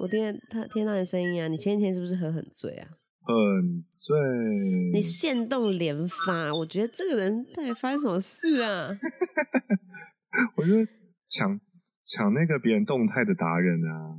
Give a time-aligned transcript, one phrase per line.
[0.00, 2.88] 我听他听到你声音啊，你前几天是不是喝很醉啊？
[3.20, 4.18] 很醉。
[4.94, 8.88] 你现动连发，我觉得这个人到底发生什么事啊？
[10.56, 10.90] 我觉得
[11.28, 11.60] 抢
[12.06, 14.16] 抢那个别人动态的达人啊！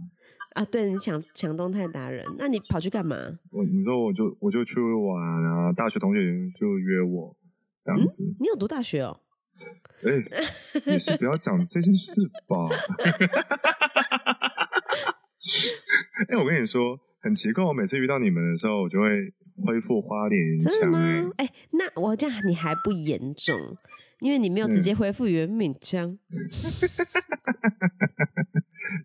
[0.53, 3.17] 啊，对你抢抢动态达人，那你跑去干嘛？
[3.49, 6.21] 我你说我就我就去玩啊，大学同学
[6.59, 7.35] 就约我
[7.81, 8.23] 这样子。
[8.39, 9.19] 你有读大学哦？
[10.03, 10.11] 哎，
[10.85, 12.13] 你是不要讲这件事
[12.47, 12.55] 吧。
[16.29, 19.33] 哎，我跟你说，很奇怪，我每次遇到你们的时候，我就会
[19.65, 20.91] 恢复花脸真的腔。
[20.91, 21.31] 吗？
[21.37, 23.55] 哎、那我这样你还不严重，
[24.19, 26.17] 因为你没有直接恢复袁敏江。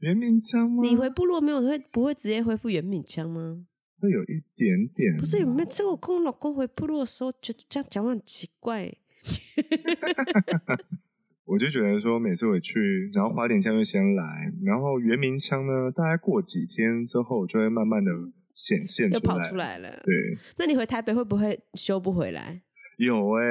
[0.01, 0.83] 袁敏江吗？
[0.83, 3.65] 你回部落没有会不会直接恢复袁敏江吗？
[3.99, 5.69] 会有一点点，不是有没有？
[5.71, 8.93] 这我跟我老公回部落的时候，觉得这样讲话很奇怪。
[11.47, 18.11] 我就觉得说，每次回去，然后花莲腔就先来，然后原名腔呢，大概过几天之后，就会慢慢的
[18.53, 19.49] 显现出来。
[19.49, 19.89] 出来了。
[20.03, 20.13] 对，
[20.59, 22.63] 那你回台北会不会修不回来？
[22.99, 23.45] 有哎、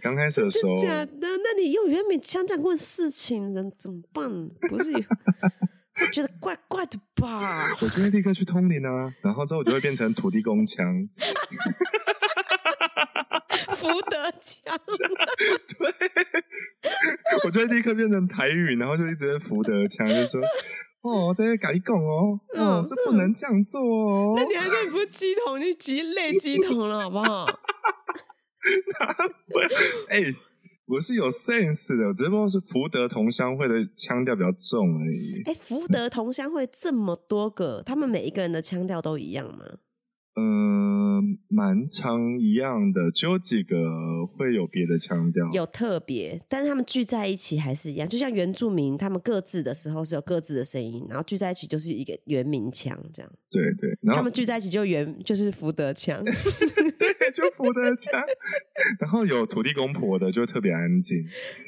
[0.00, 1.26] 刚开始的时候真，假的？
[1.42, 4.30] 那你用原敏腔讲问事情，人怎么办？
[4.68, 7.74] 不是有，我觉得怪怪的吧？
[7.80, 10.86] 我就会立刻去通灵啊，然后之后我就会变成土地公腔。
[13.80, 14.78] 福德腔，
[15.78, 15.94] 对，
[17.44, 20.40] 我就会立刻变成台语，然后就一直在福德腔，就说
[21.02, 24.34] ：“哦，这些改讲哦，哦嗯，这不能这样做哦。
[24.36, 27.46] 那你还说你不是鸡桶，你鸡类鸡桶了，好不好？
[30.10, 30.20] 哎、
[30.86, 35.42] 我是有 sense 的，只不过是福德同乡会的腔调比较重而已。
[35.46, 39.64] 哎、福德同乡会这么多个，他们每一个人的腔调都一样吗？
[40.40, 43.76] 嗯、蛮常一样的，只有几个
[44.26, 45.48] 会有别的腔调。
[45.52, 53.30] 有特别，但是他们聚在一起还是一样，就像原住民，他们各自的时候是有各自的声音，然后聚在一起就是一个原民腔这样。
[53.50, 56.22] 对对，然后他们聚在一起就原就是福德腔。
[56.24, 58.20] 对就福德腔，
[59.00, 61.18] 然后有土地公婆的就特别安静。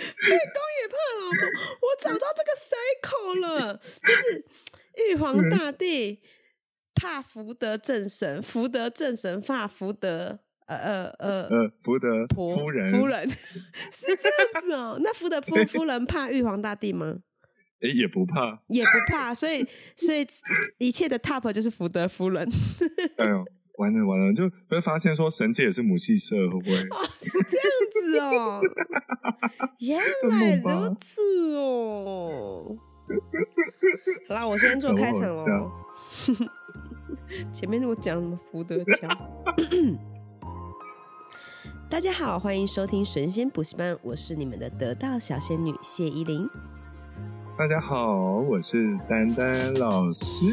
[0.00, 1.40] 被公也怕老婆，
[1.82, 4.44] 我找到这个 cycle 了，就是
[5.08, 6.20] 玉皇大帝
[6.94, 14.98] 怕福德正神，福德正神怕福德呃呃呃呃，福德婆夫人，夫人是这样子哦。
[15.02, 17.18] 那福德夫夫人怕玉皇大帝吗？
[17.82, 18.62] 哎也不怕。
[18.68, 20.26] 也不怕，所以所以
[20.76, 22.46] 一切的 top 就是福德夫人。
[23.16, 23.44] 哎呦，
[23.80, 26.76] 完了完了，就会发现说神界也是母系社，会不会？
[26.76, 28.60] 哦，是这样子哦，
[29.80, 32.76] 原来如此哦。
[34.28, 35.72] 好啦，我先做开场好喽。
[37.52, 39.08] 前面我讲什么福德桥？
[41.88, 46.46] 大家好，欢迎收听神仙补习班，我是你们的得道小仙女谢依霖。
[47.60, 50.46] 大家好，我是丹丹老师，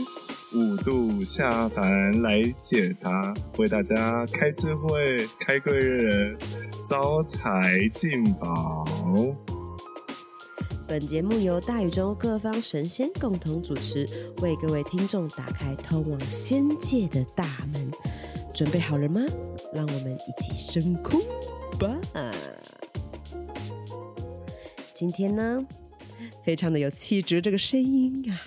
[0.53, 6.37] 五度下凡来解答，为大家开智慧、开贵人、
[6.85, 8.83] 招财进宝。
[10.85, 14.05] 本节目由大宇宙各方神仙共同主持，
[14.41, 17.89] 为各位听众打开通往仙界的大门。
[18.53, 19.21] 准备好了吗？
[19.73, 21.21] 让我们一起升空
[21.79, 21.87] 吧！
[24.93, 25.65] 今天呢，
[26.43, 28.39] 非常的有气质，这个声音啊，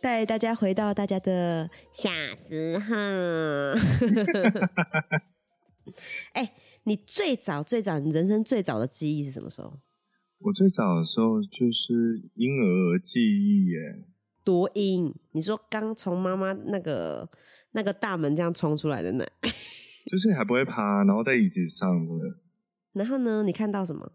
[0.00, 2.94] 带大家回到大家的小时候。
[6.32, 6.52] 哎、
[6.84, 9.78] 你最早最早，你人生最早的记忆是什么时候？
[10.40, 14.04] 我最早的时候就是婴儿记忆耶，
[14.44, 15.14] 多阴？
[15.32, 17.26] 你说刚从妈妈那个
[17.72, 19.24] 那个大门这样冲出来的那，
[20.10, 22.12] 就是 还不会爬，然后在椅子上的，
[22.92, 23.42] 然后呢？
[23.44, 24.12] 你看到什么？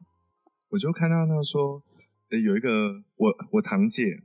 [0.70, 1.91] 我就看到他说，呃
[2.40, 4.22] 有一个我我堂姐，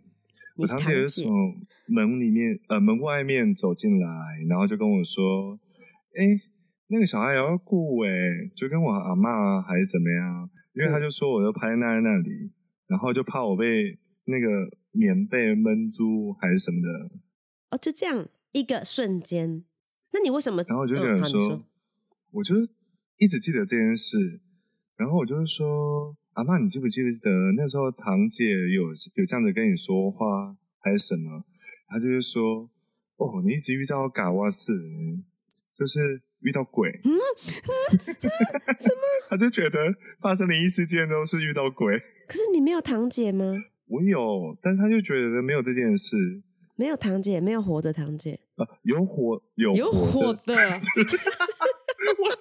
[0.56, 1.54] 我堂姐就从
[1.86, 4.08] 门里面呃门外面走进来，
[4.48, 5.58] 然后就跟我说
[6.16, 6.40] ：“哎、
[6.88, 8.10] 那个小孩也要顾哎、
[8.54, 12.52] 就跟我阿妈还是怎么样？”因为他就说我就趴在那那里，
[12.86, 14.46] 然后就怕我被那个
[14.92, 17.16] 棉被闷住还是什么的，
[17.70, 19.64] 哦，就这样一个瞬间。
[20.12, 20.62] 那你为什么？
[20.68, 21.64] 然后我就觉嗯得说，
[22.32, 22.70] 我就是
[23.18, 24.40] 一直记得这件事，
[24.96, 31.42] 然后我就是说，阿妈，你记不记得那时候堂姐有有这样子跟你说话还是什么？
[31.88, 32.68] 她就是说，
[33.16, 34.74] 哦，你一直遇到嘎哇斯，
[35.74, 37.52] 就是遇到鬼，嗯什
[38.92, 39.02] 么？
[39.30, 39.78] 她就觉得
[40.20, 41.98] 发生灵异事件都是遇到鬼。
[42.28, 43.54] 可是你没有堂姐吗？
[43.86, 46.42] 我有，但是她就觉得没有这件事。
[46.78, 50.54] 没有堂姐，没有活的堂姐，啊，有活有有火火的，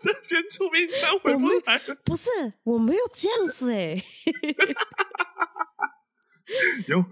[0.01, 2.30] 这边出兵枪回不来了，不是，
[2.63, 4.01] 我没有这样子 哎、
[6.88, 7.03] 有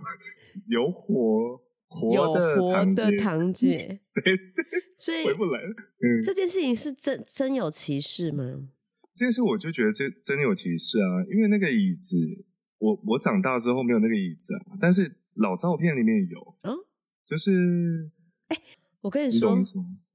[0.67, 1.61] 有活
[2.33, 3.99] 的活的堂 姐，
[4.95, 5.69] 所以回不来了。
[5.69, 8.69] 嗯，这件事情是真真有其事吗？
[9.13, 12.15] 这件事我就觉得这真的有歧视啊，因为那个椅子，
[12.79, 16.75] 我我长大之后没有那个椅子啊，但是老照片里面有，嗯
[17.25, 18.11] 就是
[19.01, 19.55] 我跟你说？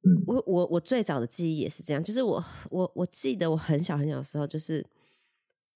[0.04, 4.84] 嗯我我我最早的记忆也是这样，就是我我我记得我很小很小的时候，就是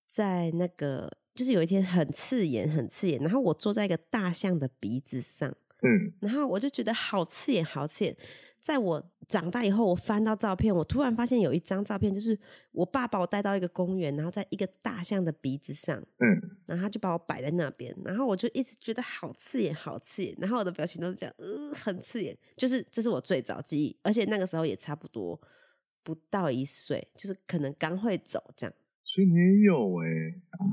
[0.09, 5.51] 在那个就是有一天很刺眼很刺眼，然后我坐在一个大象的鼻子上，
[5.83, 8.17] 嗯然后我就觉得好刺眼好刺眼。
[8.63, 12.39] 在我长大以后，我翻到照片，我突然发现有一张照片，就是
[12.71, 25.41] 我爸把我带到一个公园，然后在一个大象的鼻子上，嗯，然后他就把我摆在那边，然后我就一直觉得好刺眼，好刺眼，然后我的表情都是这样，呃，很刺眼，就是这是我最早记忆，而且那个时候也差不多
[26.05, 28.73] 不到一岁，就是可能刚会走这样。
[29.03, 30.07] 所以你也有哎、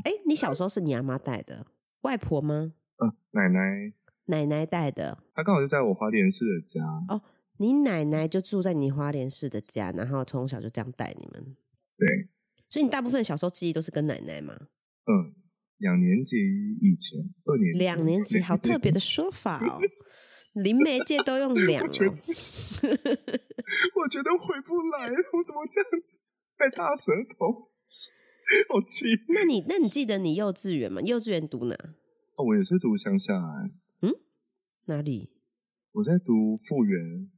[0.06, 1.66] 哎，你小时候是你阿妈带的，
[2.02, 2.74] 外婆吗？
[2.98, 3.94] 呃，奶奶。
[4.26, 6.80] 奶奶带的，她刚好是在我花莲市的家，
[7.62, 11.56] 你奶奶就住在你花莲市的家，然后从小就这样带你们，
[11.98, 12.30] 对，
[12.70, 14.54] 所以你大部分小时候记忆都是跟奶奶嘛？
[15.06, 15.36] 嗯，
[15.78, 19.78] 两年级以前，二年级，两年级，好特别的说法哦，
[20.56, 22.16] 林媒界都用两我觉得哦。
[23.96, 26.18] 我觉得回不来，我怎么这样子？
[26.58, 27.70] 太大舌头，
[28.70, 29.06] 好气！
[29.28, 31.02] 那你那你记得你幼稚园吗？
[31.02, 31.76] 幼稚园读哪？
[32.36, 33.72] 哦，我也是读乡下、欸，
[34.86, 35.32] 哪里？
[35.92, 37.30] 我在读复原，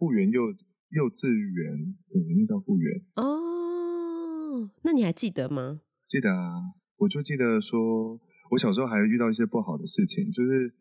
[0.00, 0.48] 复原幼
[0.88, 3.04] 幼稚园，对，那叫复原。
[3.16, 5.82] 哦，那你还记得吗？
[6.08, 8.18] 记得啊，我就记得说，
[8.50, 10.72] 我小时候还遇到一些不好的事情，就是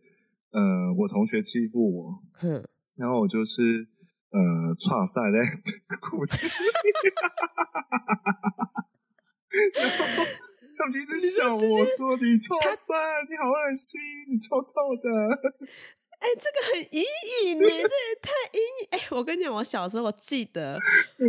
[0.52, 2.64] 呃，我同学欺负我，哼，
[2.96, 3.90] 然后我就是
[4.32, 4.40] 呃，
[4.80, 5.44] 岔赛在
[6.00, 6.50] 裤子里，
[9.76, 10.24] 然后
[10.78, 12.96] 他们就一直笑我说：“你臭他赛，
[13.30, 14.00] 你好恶心，
[14.32, 15.06] 你臭臭的。
[16.20, 17.04] 哎、这个很阴
[17.46, 18.88] 影呢，这也太阴影。
[18.92, 20.78] 哎、我跟你讲，我小时候我记得，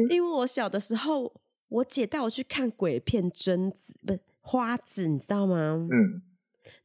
[0.08, 1.32] 因为我小的时候，
[1.69, 6.22] 我姐带我去看鬼片贞子，不是花子，你知道吗？”嗯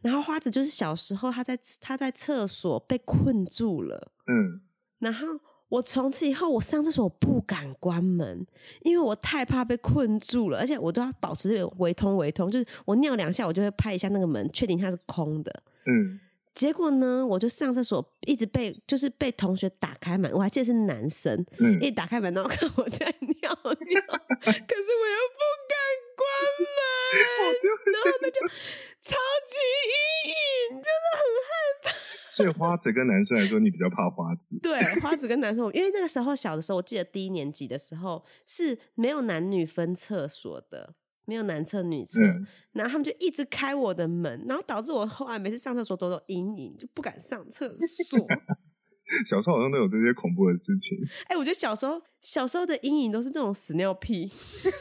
[0.02, 4.62] 然后花子就是小时候她在她在厕所被困住了，嗯，
[5.00, 5.28] 然后
[5.68, 8.46] 我从此以后我上厕所不敢关门，
[8.82, 15.64] 因为我太怕被困住了，而且我都要保持微通微通，就是我尿两下我就会拍一下那个门，确定它是空的。
[15.88, 16.20] 嗯，
[16.56, 25.76] 结果呢，我就上厕所一直被就是被同学打开门，我还记得是男生，嗯一打开门然后看我在尿尿，可是我又不敢
[26.16, 26.26] 关
[26.66, 26.80] 门，
[27.94, 28.40] 然后那就
[29.02, 29.58] 超级
[30.26, 30.32] 阴
[30.72, 31.50] 影，就是很害
[31.84, 31.96] 怕。
[32.36, 34.60] 所以花子跟男生来说，你比较怕花子。
[34.62, 47.78] 对，花子跟男生，因为那个时候小的时候，我记得第一年级的时候是没有男女分厕所的，没有男厕女厕，嗯，然后他们就一直开我的门，然后导致我后来每次上厕所都有阴影，就不敢上厕所。
[49.28, 50.98] 小时候好像都有这些恐怖的事情。
[51.28, 54.32] 哎、我觉得小时候小时候的阴影都是这种屎尿屁，
[54.64, 54.72] 对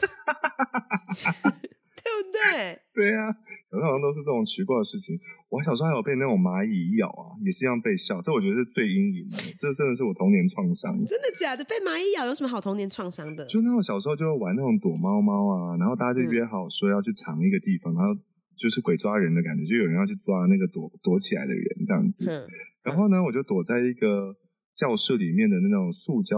[2.21, 2.77] 不对？
[2.93, 3.27] 对呀、
[3.71, 5.17] 小时候好像都是这种奇怪的事情。
[5.49, 8.21] 我小时候还有被那种蚂蚁咬啊，也是一样被笑。
[8.21, 10.95] 这我觉得是最阴影的，这真的是我童年创伤。
[11.05, 11.63] 真的假的？
[11.65, 13.43] 被蚂蚁咬有什么好童年创伤的？
[13.45, 18.15] 就那种小时候就会玩那种躲猫猫啊，然后大家就约好说要去藏一个地方，然后
[18.55, 22.25] 就是鬼抓人的感觉，就有人要去抓那个躲躲起来的人这样子。
[22.29, 22.43] 嗯，
[22.83, 24.35] 然后呢，我就躲在一个
[24.73, 26.37] 教室里面的那种塑胶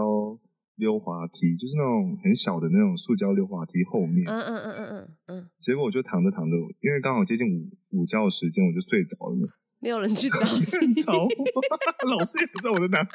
[0.78, 4.24] 溜滑梯，就是那种很小的那种塑胶溜滑梯后面。
[4.26, 9.48] 嗯嗯嗯嗯嗯嗯，结果我就躺着躺着，因为刚好接近午午觉时间，我就睡着了。
[9.80, 11.28] 没有人去找很你，找我，
[12.10, 13.08] 老师也不知道我在哪里。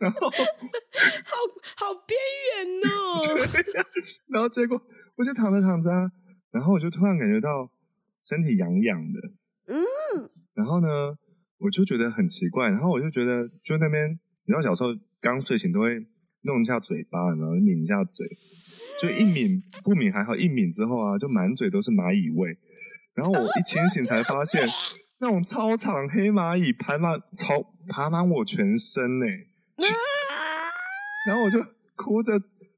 [0.00, 1.36] 然后， 好
[1.76, 2.16] 好边
[2.48, 3.20] 缘哦。
[4.32, 4.80] 然后结果
[5.16, 6.10] 我就躺着躺着啊，
[6.52, 7.70] 然后我就突然感觉到
[8.22, 9.20] 身体痒痒的，
[9.74, 9.76] 嗯，
[10.54, 11.18] 然后呢，
[11.58, 14.88] 我就觉得很奇怪，然后我就觉得就那边，你知道小时候
[15.20, 16.00] 刚睡醒都会
[16.44, 18.26] 弄一下嘴巴，然后抿一下嘴，
[19.00, 22.56] 就一抿不抿还好，一抿之后啊，就满嘴都是蚂蚁味。
[23.14, 24.60] 然后我一清醒才发现，
[25.20, 29.26] 那种操场黑蚂蚁爬满超爬满我全身呢、
[31.26, 31.58] 然后我就
[31.96, 32.32] 哭着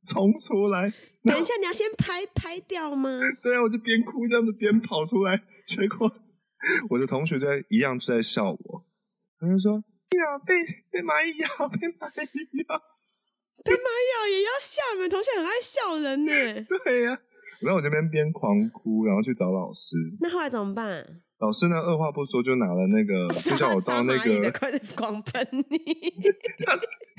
[0.05, 0.93] 冲出来，
[1.25, 3.19] 等一下，你要先拍拍掉吗？
[3.43, 6.13] 对啊，我就边哭这样子边跑出来，结果
[6.91, 8.87] 我的同学在一样就在笑我，
[9.41, 9.73] 他就说
[10.17, 10.55] ：“呀，被
[10.91, 12.83] 被蚂蚁咬，被蚂蚁咬。
[13.67, 16.31] 被蚂蚁咬也要笑，你们同学很爱笑人呢。
[16.85, 17.19] ”对呀、
[17.61, 19.97] 然后我这边边狂哭，然后去找老师。
[20.21, 21.05] 那后来怎么办？
[21.39, 25.77] 老师呢，二话不说就拿了那个， 就叫我到那个，快点狂喷你！
[26.65, 26.73] 他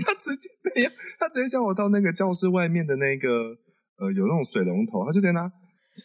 [0.04, 0.90] 他直接没有，
[1.20, 3.54] 他直接叫我到那个教室外面的那个
[4.00, 5.46] 呃有那种水龙头，他就在拿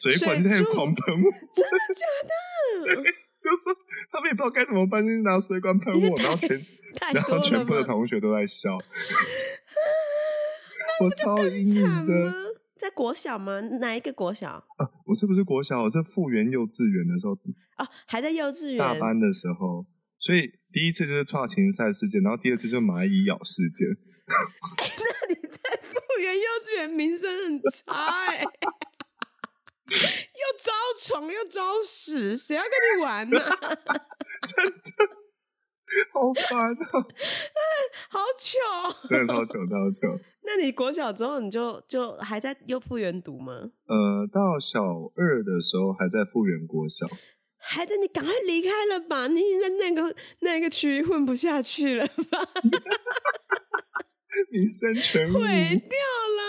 [0.02, 2.04] 水管在狂喷我，真的假
[3.00, 3.02] 的？
[3.42, 3.75] 就说
[4.12, 6.61] 他们也不知道该怎么办，就是拿水管喷我，然后全
[7.14, 7.82] 然后全部的？
[7.82, 8.76] 同学都在笑，
[11.02, 12.26] 我超阴影惨的。
[12.26, 12.35] 吗？
[12.78, 13.61] 在国小吗？
[13.61, 14.49] 哪一个国小？
[14.50, 15.82] 啊，我是不是国小？
[15.85, 17.32] 我是复原幼稚园的时候，
[17.78, 18.78] 哦，还在幼稚园。
[18.78, 19.87] 大班的时候，
[20.18, 23.87] 所以第一次就是创情赛事件，然后第二次就是蚂蚁咬事件。
[24.26, 24.35] 那
[25.28, 28.42] 你在复原幼稚园名声很差哎、
[29.92, 33.38] 又招虫又招屎，谁要跟你玩呢、
[34.42, 35.21] 真的
[36.12, 37.06] 好烦哦，
[38.11, 39.08] 好糗！
[39.08, 40.20] 真的超 糗超糗。
[40.44, 43.70] 那你国小之后你就就还在幼复原读吗？
[43.87, 44.82] 呃，到小
[45.16, 47.06] 二的时候还在复原国小，
[47.58, 47.96] 还在？
[47.96, 49.26] 你赶快离开了吧！
[49.28, 52.38] 你已经在那个那个区域混不下去了吧？
[54.50, 56.40] 名声全无，毁掉了。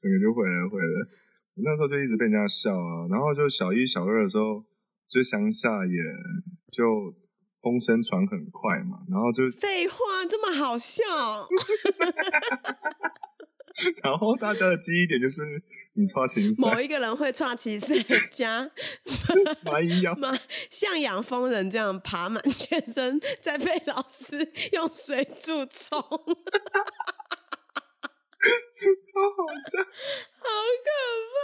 [0.00, 1.08] 整个就毁了毁了。
[1.56, 4.64] 那时候就一直被人家笑啊，然后就小一、小二的时候，
[5.08, 5.92] 就乡下也
[6.72, 7.14] 就
[7.64, 9.96] 风声传很快嘛，然后就废话，
[10.28, 11.02] 这么好笑？
[14.04, 15.42] 然后大家的记忆点就是
[15.94, 18.70] 你刷情赛，某一个人会抓起谁家
[19.64, 20.00] 蚂蚁
[20.70, 26.16] 像养蜂人这样爬满全身，再被老师用水柱冲，好
[29.04, 29.78] 超好笑。
[29.80, 30.48] 好
[30.84, 30.88] 可
[31.32, 31.36] 怕，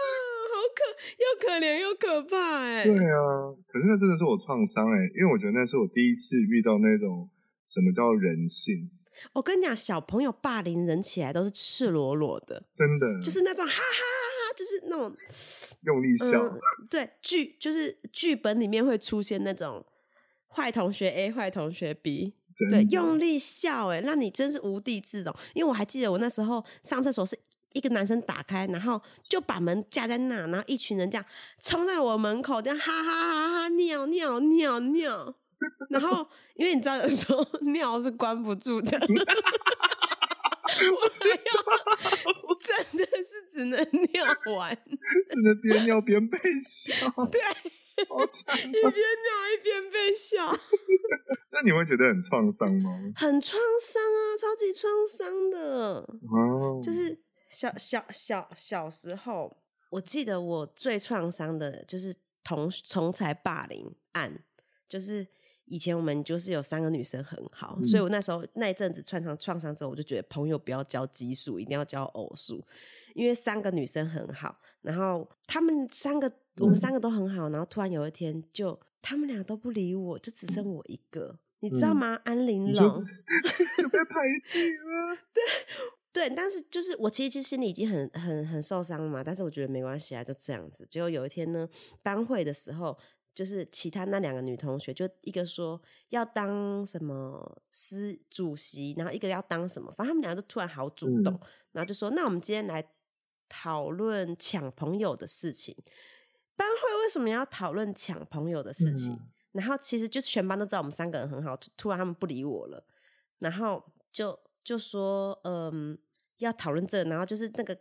[0.52, 0.78] 好可
[1.16, 7.30] 又可怜又可怕哎、对啊，可是那真的是我创伤哎，因为我觉得那是我第一次遇到那种
[7.64, 8.90] 什么叫人性，
[9.33, 13.21] 我跟你讲，小朋友霸凌人起来都是赤裸裸的，真的。
[13.21, 15.14] 就是那种哈哈哈哈，就是那种
[15.83, 16.59] 用力笑，嗯，
[16.90, 19.85] 对剧就是剧本里面会出现那种
[20.54, 22.35] 坏同学 A 坏同学 B，
[22.71, 25.35] 对，用力笑哎，那你真是无地自容。
[25.54, 27.38] 因为我还记得我那时候上厕所是
[27.73, 31.25] 一个男生打开，然后就把门架在那，然后一群人这样
[31.62, 35.35] 冲在我门口，这样哈哈哈哈尿尿尿尿。
[35.90, 39.07] 然后，因为你知道，有时候尿是关不住的， 我
[41.11, 41.37] 才要
[42.61, 43.78] 真的是只能
[44.12, 44.25] 尿
[44.57, 44.75] 完，
[45.28, 46.95] 只能边尿边被笑，
[47.30, 47.38] 对，
[48.09, 48.90] 好惨 一边尿
[49.54, 50.47] 一边被笑。
[51.52, 52.90] 那你会觉得很创伤吗？
[53.16, 55.59] 很创伤啊，超级创伤的。
[56.30, 59.57] 哦，就是小小小小时候，
[59.90, 62.14] 我记得我最创伤的就是
[62.45, 64.45] 同同才霸凌案，
[64.88, 65.26] 就是
[65.71, 72.62] 以前我们就是有三个女生很好，所以我那时候那一阵子创伤创伤之后，我就觉得朋友不要交奇数，一定要交偶数，
[73.15, 81.39] 因为三个女生很好，然后她们三个我们三个都很好，然后突然有一天就他们俩都不理我，就只剩我一个。
[81.62, 82.21] 你知道嗯吗？
[82.25, 83.05] 安玲珑，
[83.77, 85.19] 就被排挤了，
[86.11, 90.87] 对，但是就是我其实其实心里已经很很很受伤了嘛，但是我觉得没关系啊，就这样子。
[90.89, 91.69] 结果有一天呢，
[92.03, 92.97] 班会的时候，
[93.34, 101.40] 就是其他那两个女同学，就一个说要当什么司主席，然后一个要当什么，反正他们俩就突然好主动，嗯
[101.72, 102.84] 然后就说那我们今天来
[103.49, 105.76] 讨论抢朋友的事情。
[106.56, 109.14] 班会为什么要讨论抢朋友的事情？
[109.14, 112.84] 嗯然后其实就全班都知道我们三个人很好，突突然他们不理我了，
[113.40, 115.99] 然后就就说嗯
[116.38, 117.76] 要讨论这个，然后就是那个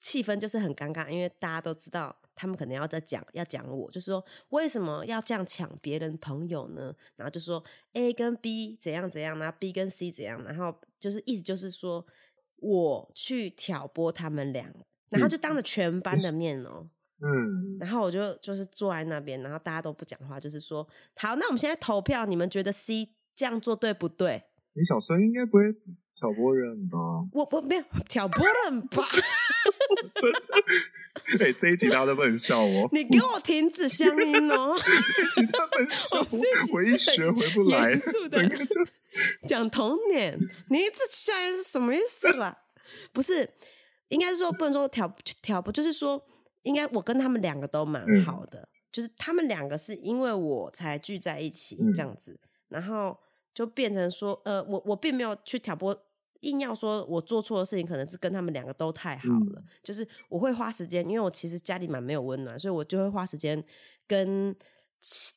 [0.00, 6.94] 气氛就是很尴尬，因为大家都知道他们可能要在讲要讲我，就是说为什么要这样抢别人朋友呢？
[7.16, 7.62] 然后就说
[7.92, 12.04] A 跟 B 怎样怎样，然后 B 跟 C 怎样，然后就是意思就是说
[12.56, 14.72] 我去挑拨他们俩，
[15.10, 16.88] 然后就当着全班的面哦、
[17.20, 20.86] 嗯，然后我就就是坐在那边，然后大家都不讲话，就是说
[21.16, 24.44] 好，那我们现在投票，你们觉得 C 这样做对不对？
[24.74, 25.64] 你小时候应该不会
[26.14, 26.98] 挑拨人吧？
[27.32, 29.02] 我我没有挑拨人吧？
[30.14, 34.74] 真的，哎、这一集大家都不能笑我， 你给我停止乡音哦！
[35.34, 38.80] 其他不能笑我这集 我，我一学回不来，严肃的整个就
[39.46, 40.36] 讲童年，
[40.70, 42.56] 你一直现在是什么意思啦？
[43.12, 43.48] 不是，
[44.08, 46.22] 应该是说不能说挑挑拨，就是说
[46.62, 53.18] 应该我跟他们两个都蛮嗯好的，就是他们两个是因为我才聚在一起嗯这样子，然后
[53.54, 56.04] 就变成说，呃，我我并没有去挑拨。
[56.42, 59.60] 硬要说我做错的事情，可能是跟他们两个都太好了。
[59.60, 63.62] 嗯就是我会花时间，因为我其实家里蛮没有温暖，所以我就会花时间
[64.06, 64.54] 跟
[65.00, 65.34] 其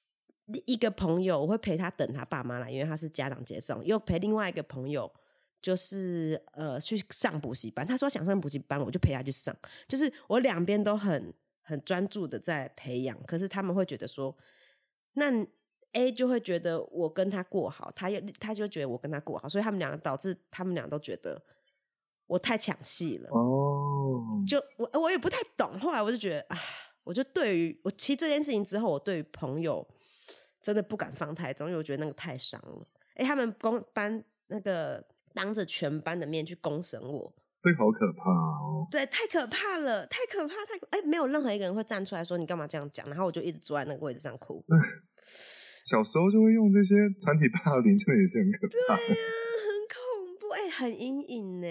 [0.65, 5.11] 一个朋友，我会陪他等他爸妈来，因为他是家长接送，又陪另外一个朋友，
[5.59, 7.85] 就是呃去上补习班。
[7.85, 9.55] 他说想上补习班，我就陪他去上，
[9.87, 11.33] 就是我两边都很
[11.63, 13.19] 很专注的在培养。
[13.23, 14.37] 可是他们会觉得说，
[15.13, 15.31] 那
[15.95, 21.41] A 就会觉得我跟他过好，他又他就觉得我跟他过好，所以他们两个导致他们俩都觉得
[22.27, 23.29] 我太抢戏了。
[23.31, 26.59] 哦，就我我也不太懂，后来我就觉得啊，
[27.05, 29.87] 我就对于我其实这件事情之后，我对于朋友
[30.61, 32.85] 真的不敢放太重，因为我觉得那个太伤了。
[33.15, 35.01] 哎，他们公班那个
[35.33, 38.85] 当着全班的面去公审我，这个好可怕哦。
[38.91, 44.61] 对，太可怕了，太可怕，太哎，没有任何一个人会站出来说你干嘛这样讲，然后我就一直坐在那个位置上哭。
[45.85, 48.97] 小时候就会用这些团体霸凌，真的也是很可怕。
[48.97, 49.15] 对呀、
[49.63, 51.67] 很恐怖，哎、很阴影呢。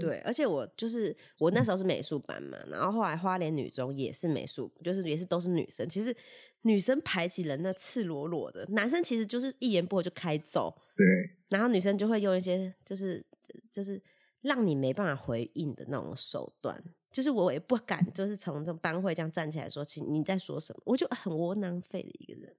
[0.00, 5.88] 对，而且我就是我那时候是美术班嘛，然后后来花莲女中也是美术，就是也是都是女生。
[5.88, 6.14] 其实
[6.62, 11.04] 女生排挤人那赤裸裸的，男生其实就是一言不合就开揍，对，
[11.48, 13.26] 然后女生就会用一些就是
[13.72, 14.00] 就是
[14.42, 16.82] 让你没办法回应的那种手段。
[17.10, 22.56] 就是我也不敢，就是从这班会这样站起来说，请你在说什么，我就很窝囊废的一个人。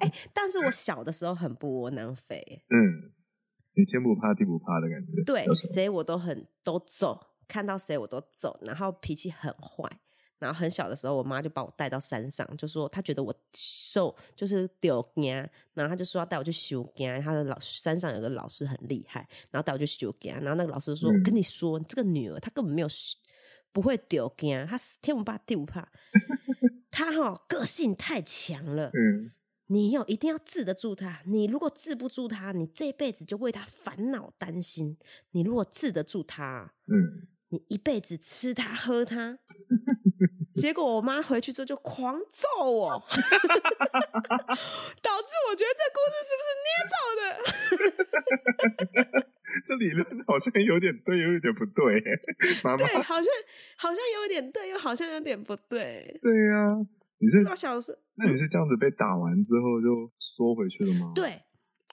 [0.00, 3.12] 哎、但是我小的时候很不窝囊废，嗯，
[3.74, 5.22] 你天不怕地不怕的感觉。
[5.24, 10.00] 对谁我都很都揍，看到谁我都揍，然后脾气很坏。
[10.42, 15.34] 然后很小的时候，我妈就把我带到山上，就说她觉得我瘦就是丢惊，
[15.72, 17.20] 然后她就说要带我去修惊。
[17.22, 20.34] 她的老山上有个老师很厉害，然后带我去修惊。
[20.34, 22.88] 然后那个老师说：“嗯我跟你说，你这个女儿她根本没有
[23.72, 25.88] 不会丢惊，她天不怕地不怕，
[26.90, 28.90] 她哈、个性太强了。
[28.92, 29.32] 嗯，
[29.68, 31.22] 你要一定要治得住她。
[31.24, 34.98] 你如果治不住她，你这辈子就为她烦恼担心。
[35.30, 39.38] 你如果治得住她，嗯，你一辈子吃它喝它。
[40.56, 42.90] 结果我妈回去之后就狂揍我，
[45.00, 47.24] 导致我觉得这故事是不是捏造的？
[49.64, 52.02] 这理论好像有点对，又有点不对。
[52.62, 53.24] 妈妈，对，好像
[53.76, 56.18] 好像有点对，又好像有点不对。
[56.20, 56.76] 对呀、
[57.18, 61.42] 你是我小时那你是这样子被打完之后就缩回去了吗？，对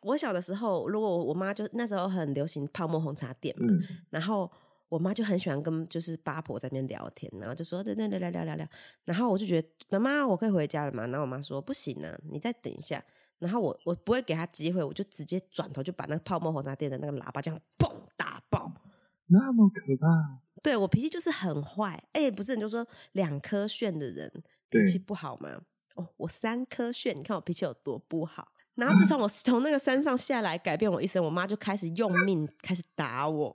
[0.04, 4.52] 我小的时候，如果我我妈就那时候很流行泡沫红茶店嘛，嗯，然后
[4.90, 8.68] 我妈就很喜欢跟就是八婆在那边聊天，然后就说对对对聊聊聊聊，
[9.06, 13.04] 然后我就觉得妈妈我可以回家了嘛，然后我妈说不行啊，你再等一下，
[13.38, 18.72] 然后我我不会给她机会，我就直接转头就把那个泡沫红茶店的那个喇叭这样嘣打爆。
[19.28, 20.42] 那么可怕。
[20.62, 25.62] 对我脾气就是很坏，哎、不是你就说两颗炫的人脾气不好吗？
[25.96, 28.50] 哦，我三颗炫，你看我脾气有多不好。
[28.80, 33.54] 然后自从我 从那个山上下来，改变我一生，我妈就开始用命开始打我，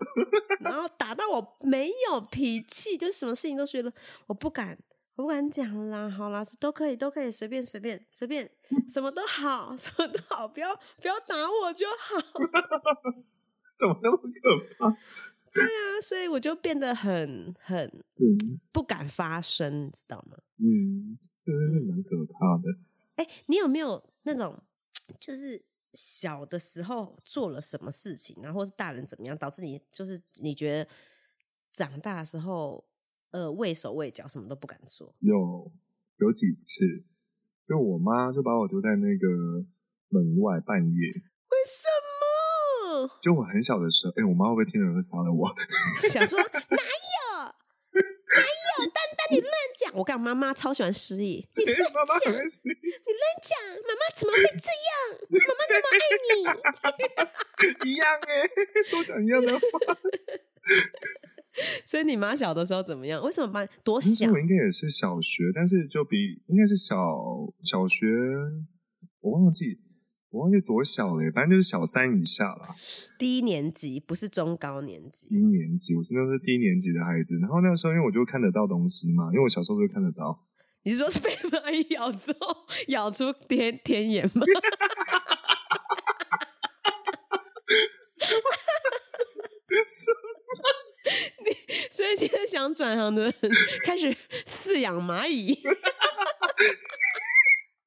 [0.61, 3.93] 然后打到我没有脾气，就是什么事情都觉得
[4.27, 4.79] 我不敢，
[5.17, 8.49] 我不敢讲啦，好啦，都可以，都可以，随便随便随便，
[8.89, 12.17] 什么都好， 什么都好，不要不要打我就好。
[13.77, 14.29] 怎么那么可
[14.79, 14.97] 怕？
[15.53, 20.37] 对啊，所以我就变得很很嗯不敢发声，你知道吗？
[20.59, 22.65] 嗯，真的是蛮可怕的。
[23.17, 24.61] 哎、你有没有那种，
[25.21, 25.62] 就是
[25.93, 30.90] 小的时候做了什么事情，然后或是大人怎么样，导致你就是你觉得
[31.73, 32.85] 长大的时候，
[33.31, 35.14] 呃，畏手畏脚，什么都不敢做？
[35.21, 35.73] 有
[36.19, 37.05] 有几次，
[37.69, 39.67] 就我妈就把我丢在那个
[40.09, 41.01] 门外半夜。
[41.51, 43.11] 为什么？
[43.21, 45.53] 就我很小的时候，哎、我妈会不会听了会杀了我？
[46.11, 47.13] 想说哪有
[49.31, 49.93] 你乱讲！
[49.95, 52.45] 我跟妈妈超喜欢失忆，你乱妈妈讲，你乱
[53.43, 54.97] 讲，妈妈怎么会这样？
[55.31, 55.97] 妈妈那么爱
[56.29, 57.89] 你。
[57.91, 58.49] 一样哎、
[58.91, 59.61] 都讲一样的话。
[61.85, 63.23] 所以你妈小的时候怎么样？
[63.23, 66.97] 为什么把多小我应该也是小学，但是就比应该是小
[67.63, 68.07] 小学，
[69.21, 69.79] 我忘记
[70.35, 72.75] 我忘记多小了，反正就是小三以下啦。
[73.16, 75.29] 低年级，不是中高年级。
[75.29, 77.38] 低年级，我是那时候低年级的孩子。
[77.38, 80.42] 然后那个时候，因为我就看得到东西嘛，因为我小时候就看得到。
[80.83, 84.44] 你是说是被蚂蚁咬之后咬出天天眼吗？
[91.44, 91.53] 你
[91.90, 93.33] 所以现在想转行的人
[93.87, 94.16] 开始
[94.47, 95.55] 饲养蚂蚁，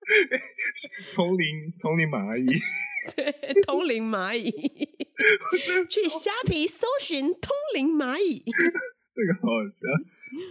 [1.14, 2.46] 通灵通灵蚂蚁，
[3.16, 3.32] 对，
[3.64, 4.50] 通灵蚂蚁，
[5.88, 8.44] 去虾皮搜寻通灵蚂蚁。
[9.18, 9.82] 这个好好笑。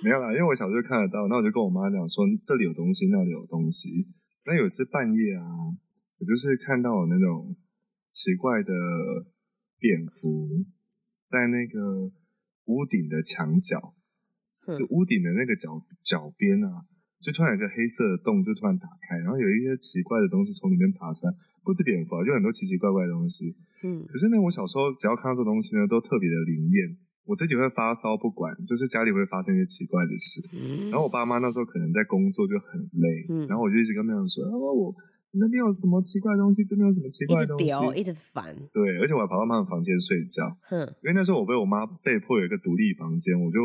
[0.02, 4.08] 没有啦，因为我小时候看得到，那我就跟我妈讲说这里有东西，那里有东西。
[4.44, 5.46] 那有一次半夜啊，
[6.18, 7.56] 我就是看到有那种
[8.08, 8.72] 奇怪的
[9.78, 10.66] 蝙蝠
[11.26, 12.10] 在那个
[12.66, 13.94] 屋顶的墙角，
[14.66, 16.86] 嗯就屋顶的那个角角边啊，
[17.20, 21.32] 就突然有一个黑色的洞，就突然打开，然后有一些奇怪的东西从里面爬出来，
[21.64, 23.56] 不止蝙蝠啊，就很多奇奇怪怪的东西。
[23.82, 26.96] 嗯可是呢，我小时候只要看到这东西呢，都特别的灵验。
[27.26, 30.40] 我自己会发烧不管，就是家里会发生一些奇怪的事。
[30.54, 34.94] 嗯然后我爸妈那时候可能在工作就很累，嗯然后我就一直跟他们讲说，哦，我
[35.32, 37.66] 那边有什么奇怪的东西，这边有什么奇怪的东西。
[37.66, 43.58] 丢，一直烦，对，而且我还跑到他们房间睡觉，哼，因为那时候我被我妈被迫有一个独立房间，我就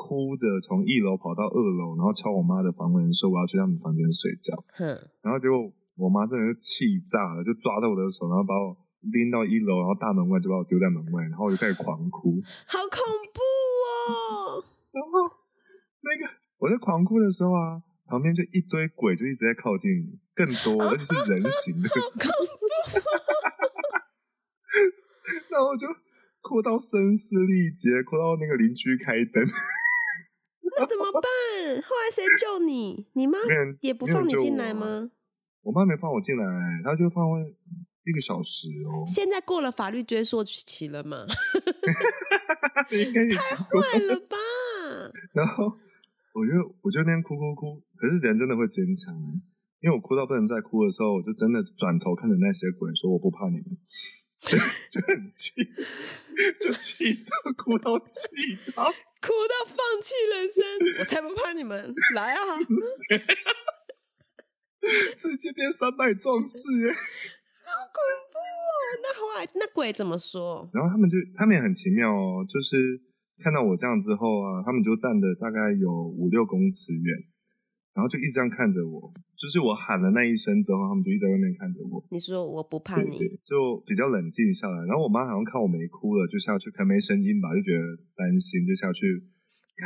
[0.00, 4.88] 哭着从一楼跑到二楼，然后敲我妈的房门说我要去他们房间睡觉，哼，
[5.20, 5.60] 然后结果
[6.00, 8.72] 我妈真的是气炸了，就抓着我的手，然后把我
[9.12, 12.96] 拎到一楼，然后大门外就把我丢在门外，然后我就开始狂哭，好恐
[13.28, 13.44] 怖
[14.08, 14.64] 哦！
[14.88, 15.28] 然后
[16.00, 16.24] 那个
[16.56, 22.24] 我在狂哭的时候啊，旁边就一堆鬼就一直在靠近你，更多而且是人形的，好恐
[22.56, 22.64] 怖，
[25.52, 25.86] 然后我就
[26.40, 29.44] 哭到声嘶力竭，哭到那个邻居开灯，
[30.80, 31.22] 那怎么办？
[31.82, 33.06] 后来谁救你？
[33.12, 33.38] 你妈
[33.80, 35.10] 也不放你进来吗？
[35.62, 36.44] 我妈没放我进来，
[36.82, 41.26] 她就放我一个小时哦，现在过了法律追溯期了吗？
[42.90, 43.38] 应该已经
[43.70, 44.36] 过坏了吧？
[45.34, 45.64] 然后
[46.34, 49.40] 我就我就那边哭哭哭，可是人真的会坚强欸，
[49.80, 53.76] 因为我哭到不能再哭的时候，我就真的转头看着那些鬼说我不怕你们，
[54.40, 54.56] 就
[54.90, 55.52] 就很气，
[56.58, 60.64] 就气到哭到气到，哭到放弃人生，
[61.00, 61.92] 我才不怕你们！
[62.14, 62.40] 来啊！
[65.16, 66.56] 直接变三百壮士
[66.88, 66.94] 哎。
[66.94, 68.00] 好恐
[68.32, 68.72] 怖哦！
[69.02, 70.68] 那后来那鬼怎么说？
[70.72, 73.00] 然后他们就他们也很奇妙哦，就是
[73.42, 77.18] 看到我这样之后啊，他们就站的大概有五六公尺远，
[77.92, 82.02] 然后就一直这样看着我，就是我喊了那一声之后，他们就一直在外面看着我。
[82.10, 84.86] 你说我不怕你，对对，就比较冷静下来。
[84.86, 87.82] 然后我妈好像看我没哭了，就下去，可能没声音吧，就觉得
[88.16, 89.22] 担心，就下去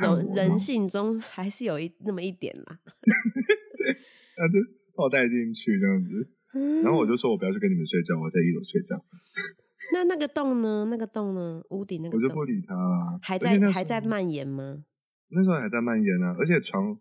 [0.00, 0.16] 看我。
[0.18, 2.78] 人人性中还是有一那么一点啦。
[4.36, 4.58] 然后就
[4.96, 6.10] 把我带进去这样子。
[6.56, 8.94] 嗯然后我就说我不要去跟你们睡觉，我在一楼睡觉，
[9.92, 10.86] 那那个洞呢？
[10.88, 11.60] 那个洞呢？
[11.70, 13.18] 屋顶那个洞我就不理他啊。
[13.22, 14.84] 还在还在蔓延吗？
[15.30, 16.96] 那时候还在蔓延啊，而且床，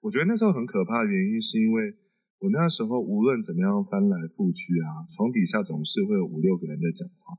[0.00, 1.94] 我觉得那时候很可怕的原因是因为
[2.38, 7.34] 我那时候无论怎么样翻来覆去啊，床底下总是会有五六个人在讲话，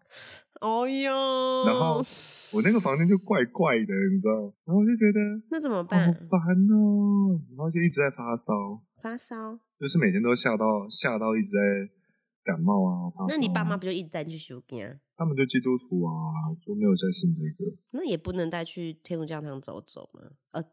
[0.60, 2.04] 哦哟，然后
[2.52, 5.20] 我那个房间就怪怪的，你知道，然后我就觉得
[5.50, 6.28] 那怎么办好办？
[6.28, 8.54] 烦哦，然后就一直在发烧，
[9.02, 9.58] 发烧？
[9.80, 13.28] 就是每天都吓到吓到一直在感冒啊发烧啊。
[13.30, 15.00] 那你爸妈不就一直带你去修根？
[15.16, 16.12] 他们就基督徒啊，
[16.60, 17.72] 就没有在信这个。
[17.92, 20.32] 那也不能带去天主教堂走走吗？
[20.52, 20.64] 呃，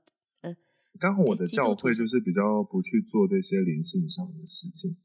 [0.98, 4.96] 刚好我的教会就是比较不去做这些灵性上的事情，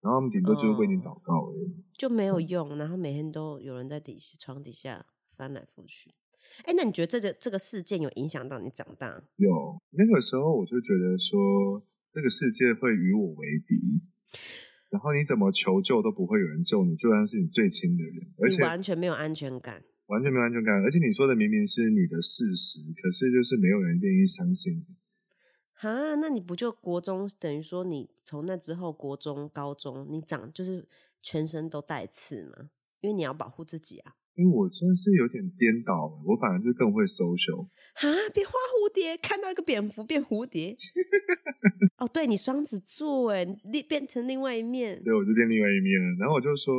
[0.00, 1.84] 然后他们顶多就是为你哦祷告而已。
[1.96, 6.14] 就没有嗯用，然后每天都有人在底下床底下翻来覆去。
[6.64, 9.22] 哎，那你觉得这个这个事件有影响到你长大？
[9.36, 9.50] 有
[9.90, 13.74] 那个时候我就觉得说，这个世界会与我为敌，
[14.90, 19.82] 然后你怎么求救都不会有人救你，就算是你最亲的人，而且完全没有安全感。
[20.06, 20.84] 完全没有安全感。
[20.84, 24.84] 而且你说的明明是你的事实，可是就是没有人愿意相信你。
[25.86, 30.88] 啊，那你不就国中等于说你从那之后国中、高中，你长就是
[31.22, 32.70] 全身都带刺吗？
[33.00, 34.14] 因为你要保护自己啊！
[34.34, 37.68] 因为我真是有点颠倒，我反而就更会 social。
[38.00, 40.74] 啊，变花蝴蝶，看到一个蝙蝠变蝴蝶。
[41.98, 45.00] 哦，对你双子座哎，你变成另外一面。
[45.04, 46.16] 对，我就变另外一面了。
[46.18, 46.74] 然后我就说，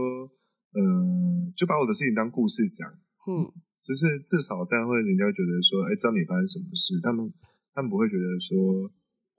[0.74, 2.89] 嗯、就把我的事情当故事讲，
[3.30, 3.48] 嗯，
[3.84, 7.32] 就是至少这样会人家觉得说，哎，知道你发生什么事，他们
[7.76, 8.90] 他们不会觉得说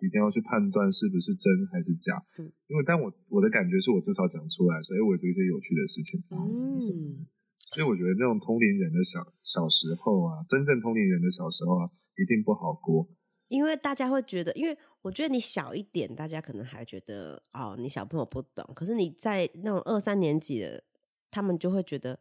[0.05, 7.01] 一定要去判断是不是真还是假，嗯因为但我我的感觉是我至少讲出来，所以，我有一些有趣的事情发生什么什么。
[7.17, 7.27] 嗯，
[7.73, 11.89] 所以我觉得那种通灵人的小小时候啊，真正通灵人的小时候啊，
[12.21, 13.09] 一定不好过。
[13.49, 18.69] 因为大家会觉得，因为我觉得你小一点，大家可能还觉得哦，你小朋友不懂。
[18.75, 20.83] 可是你在那种二三年级的，
[21.31, 22.19] 他们就会觉得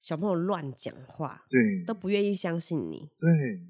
[0.00, 3.08] 小朋友乱讲话，对都不愿意相信你。
[3.16, 3.62] 对，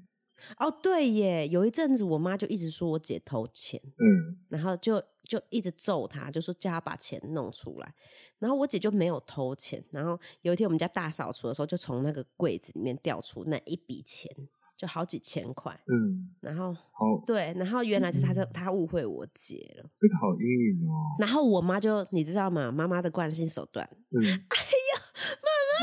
[0.57, 7.93] 哦，对耶，有一阵子我妈就一直说我姐偷钱，嗯，然后就就一直揍她，就说叫她把钱弄出来。
[8.39, 9.83] 然后我姐就没有偷钱。
[9.91, 14.29] 然后有一天我们家大扫除的时候，就从那个柜子里面掉出那一笔钱，
[14.77, 15.79] 就好几千块。
[15.87, 19.89] 嗯，然后好，对，然后原来是她是她误会我姐了。
[19.99, 20.93] 这个好阴影哦。
[21.19, 22.71] 然后我妈就你知道吗？
[22.71, 24.21] 妈妈的惯性手段，嗯，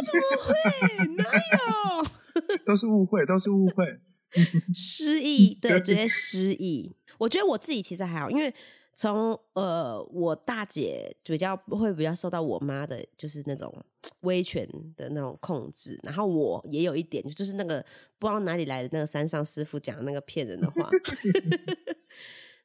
[0.04, 0.52] 怎么会？
[1.16, 2.02] 哪有？
[2.64, 4.00] 都是误会，都是误会。
[4.74, 6.94] 失忆，对，直接失忆。
[7.18, 8.52] 我觉得我自己其实还好，因为
[8.94, 13.72] 从呃，我大姐比较会比较受到我妈的，就是那种
[14.20, 14.66] 威权
[14.96, 17.84] 的那种控制，然后我也有一点，就是那个
[18.18, 20.90] 不知道哪里来的那个山上师傅讲那个骗人的话。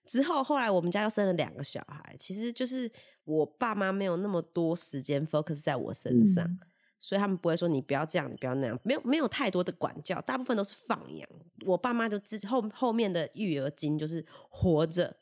[0.07, 2.89] 之后，后来我们家又生了两个小孩，其实就是
[3.25, 6.57] 我爸妈没有那么多时间 focus 在我身上。
[6.99, 11.29] 所以他们不会说你不要这样，你不要那样，没有没有太多的管教，大部分都是放养。
[11.65, 15.17] 我爸妈就之后后面的育儿经就是活着，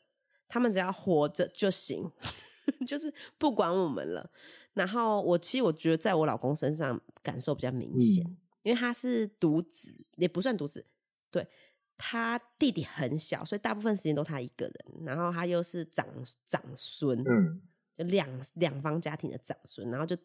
[0.48, 2.10] 他们只要活着就行。
[2.84, 4.28] 就是不管我们了。
[4.74, 10.84] 然后我其实我觉得在我老公身上感受比较明显，嗯因为他是独子，也不算独子，
[11.30, 11.46] 对
[11.96, 14.74] 他弟弟很小，所以大部分时间都他一个人。
[15.04, 16.04] 然后他又是长
[16.48, 17.62] 长孙，嗯
[17.96, 20.16] 就两两方家庭的长孙，然后就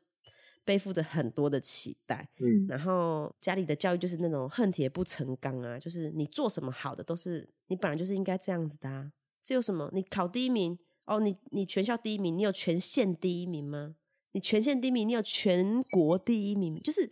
[0.63, 2.29] 背负着很多的期待。
[2.39, 9.11] 嗯然后家里的教育就是那种恨铁不成钢啊，就是你做什么好的都是你本来就是应该这样子的啊。
[9.43, 9.89] 这有什么？
[9.93, 13.95] 你考第一名哦，你你全校第一名，你有全县第一名吗？
[14.33, 17.09] 你全县第一名，你有全国第一名，就是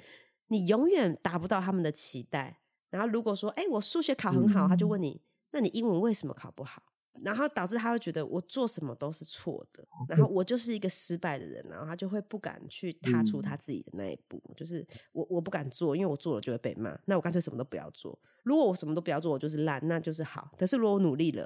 [0.48, 2.60] 你永远达不到他们的期待。
[2.92, 6.82] 然后如果说，哎，我数学考很好，他就问你，那你英文为什么考不好？
[7.24, 18.18] 然后导致他会觉得我做什么都是错的，然后我就是一个失败的人，然后他就会不敢去踏出嗯他自己的那一步，就是我我不敢做，因为我做了就会被骂，那我干脆什么都不要做。
[18.44, 20.52] 如果我什么都不要做，我就是烂，那就是好。
[20.58, 21.44] 可是如果我努力了，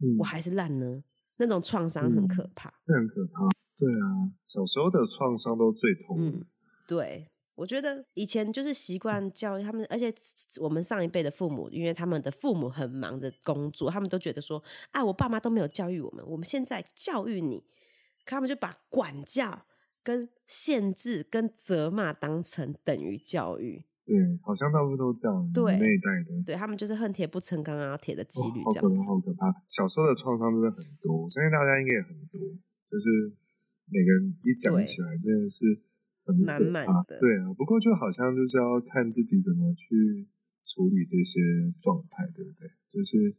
[0.00, 1.02] 嗯，我还是烂呢，
[1.36, 2.72] 那种创伤很可怕。
[2.82, 3.48] 这很可怕。
[3.76, 6.16] 对啊，小时候的创伤都最痛。
[6.18, 6.44] 嗯，
[6.86, 10.14] 对，我觉得以前就是习惯教育他们，而且
[10.60, 17.58] 我们上一辈的父母，因为他们的父母很忙着工作，他们都觉得说，啊，我爸妈都没有教育我们，我们现在教育你，
[18.24, 19.66] 可他们就把管教、
[20.04, 25.50] 跟限制、跟责骂当成等于教育，对，好像大部分都这样。
[25.52, 26.44] 对那一代的。
[26.46, 29.04] 对他们就是恨铁不成钢啊，铁的纪律哦、好可怕，这样子。
[29.04, 29.62] 好可怕！
[29.68, 32.38] 小时候的创伤真的很多，我相信大家应该也很多，
[32.88, 33.34] 就是
[33.90, 35.87] 每个人一讲起来真的是很
[36.36, 40.28] 满满的对啊，不过就好像就是要看自己怎么去
[40.64, 41.40] 处理这些
[41.80, 42.68] 状态，对不对？
[42.88, 43.36] 就是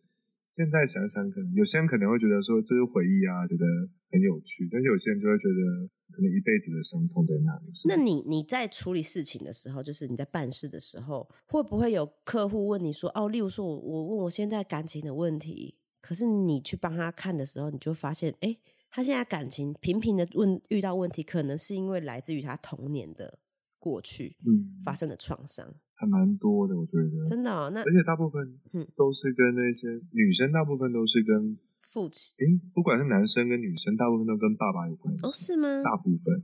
[0.49, 3.65] 现在想想，可能有些人可能会觉得说这是回忆啊，觉得
[4.11, 7.71] 很有趣，但是有些人就会觉得可能一辈子的伤痛在那里。
[7.87, 18.57] 那你你在处理事情的时候，就是你在办事的时候，会不会有客户问你说，哦，例如说我我问我现在感情的问题，可是你去帮他看的时候，你就发现，哎，
[18.91, 23.39] 他现在感情频频的问遇到问题，可能是因为来自于他童年的
[23.77, 27.25] 过去嗯，发生的创伤，还蛮多的，我觉得。
[27.29, 27.69] 真的、哦。
[27.73, 35.21] 那而且大部分嗯都是跟那些女生，大部分都是跟父亲诶，不管是男生跟女生，大部分都跟爸爸有关系。
[35.23, 35.83] 哦，是吗？
[35.83, 36.43] 大部分，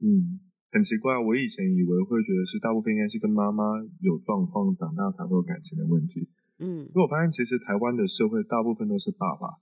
[0.00, 1.18] 嗯，很奇怪。
[1.18, 3.64] 我以前以为会觉得是大部分应该是跟妈妈
[4.00, 6.28] 有状况，长大才会有感情的问题。
[6.58, 9.58] 嗯，所以我发现，其实台湾的社会大部分都是爸爸。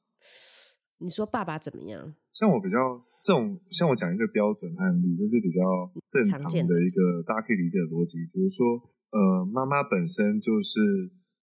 [0.99, 2.15] 你说爸爸怎么样？
[2.33, 2.77] 像我比较
[3.23, 5.61] 这种，像我讲一个标准案例，就是比较
[6.09, 8.19] 正常的的一个大家可以理解的逻辑。
[8.33, 8.67] 比如说，
[9.11, 10.79] 呃，妈妈本身就是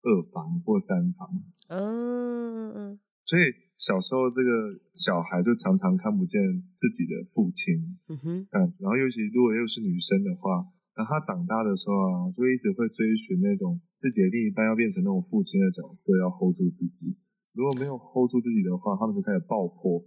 [0.03, 1.29] 二房或三房，
[1.69, 3.43] 嗯嗯所以
[3.79, 6.41] 小时候这个小孩就常常看不见
[6.75, 17.17] 自己的父亲嗯哼，这样子，然后尤其如果又是女生的话，然后她长大的时候啊，就一直会追寻那种自己的另一半要变成那种父亲的角色，要 hold 住自己。
[17.53, 20.01] 如果没有 hold 住自己的话，他们就开始爆破，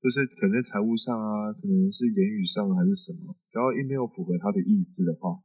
[0.00, 5.40] 就是可能在财务上啊，可能是言语上还是什么，只要一没有符合他的意思的话，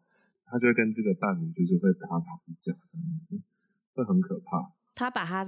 [0.45, 3.41] 他就会跟这个伴侣就是会大吵一架这样子，
[3.93, 4.73] 会很可怕。
[4.93, 5.45] 他把他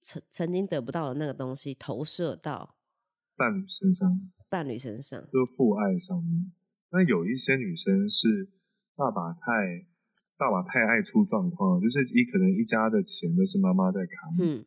[0.00, 2.76] 曾曾经得不到的那个东西投射到
[3.36, 6.52] 伴侣身上，伴侣身上，就是父爱上面。
[6.90, 8.48] 那有一些女生是
[8.94, 9.86] 爸爸太
[10.36, 14.64] 爸爸太爱出状况，就是一可能一家的钱都是妈妈在扛，嗯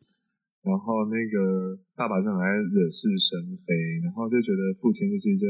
[0.62, 5.48] 然后那个爸爸就很爱惹是生非，然后就觉得父亲就是一件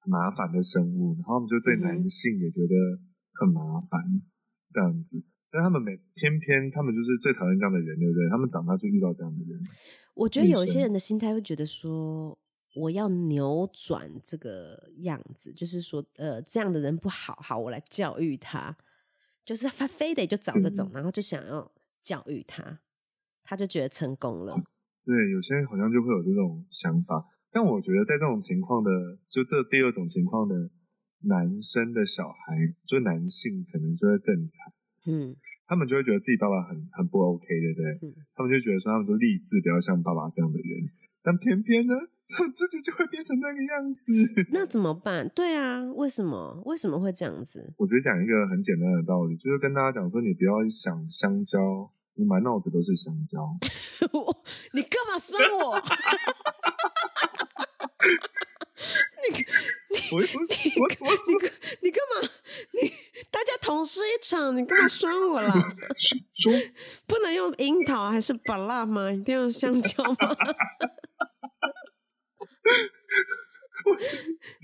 [0.00, 2.74] 很麻烦的生物，然后我们就对男性也觉得
[3.34, 4.00] 很麻烦，
[4.68, 5.24] 这样子。
[5.50, 8.28] 但他们每偏偏他们就是最讨厌这样的人，对不对？
[8.28, 9.58] 他们长大就遇到这样的人，
[10.14, 12.38] 我觉得有一些人的心态会觉得说，
[12.76, 18.76] 我要扭转这个样子，就是说，呃，这样的人不好，好，我来教育他，
[19.42, 22.80] 就是他非得就找这种，然后就想要教育他，
[23.48, 24.52] 他就觉得成功了。
[25.02, 27.24] 对，有些人好像就会有这种想法。
[27.50, 28.90] 但我觉得在这种情况的，
[29.26, 30.68] 就这第二种情况的
[31.22, 34.72] 男生的小孩，就男性可能就会更惨。
[35.06, 35.34] 嗯
[35.66, 38.08] 他们就会觉得自己爸爸很很不 OK，对不对？
[38.08, 40.90] 嗯他们就觉得说他们就立志不要像爸爸这样的人，
[41.22, 41.94] 但偏偏呢，
[42.28, 44.12] 他们自己就会变成那个样子。
[44.52, 45.28] 那怎么办？
[45.34, 46.62] 对啊，为什么？
[46.66, 47.72] 为什么会这样子？
[47.78, 51.60] 我觉得讲一个很简单的道理，就是跟大家讲说，你不要想香蕉，
[52.18, 53.38] 你满脑子都是香蕉。
[54.12, 55.78] 我你干嘛酸我？
[59.22, 59.44] 你
[60.12, 60.26] 我我我
[61.06, 61.50] 我你干
[61.82, 62.28] 你干嘛？
[62.80, 62.88] 你
[63.30, 65.52] 大家同事一场，你干嘛酸我啦？
[66.34, 66.52] 说
[67.06, 69.12] 不能用樱桃还是巴辣吗？
[69.12, 70.14] 一定要用香蕉吗？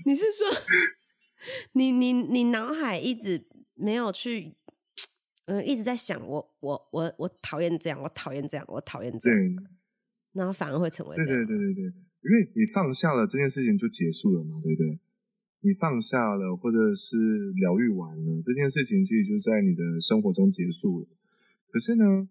[0.05, 0.47] 你是说
[1.73, 4.55] 你你你脑海一直没有去，
[5.45, 9.63] 嗯、一直在想我我我我讨厌这样，我讨厌这样，我讨厌这样，对
[10.33, 11.45] 然后反而会成为这对样。
[11.45, 14.99] 对对对对，因为你放下了这件事情就结束了嘛，对不对？
[15.61, 21.07] 你放下了，或者是疗愈完了这件事情，其实就在你的生活中结束了。
[21.71, 22.29] 可是呢，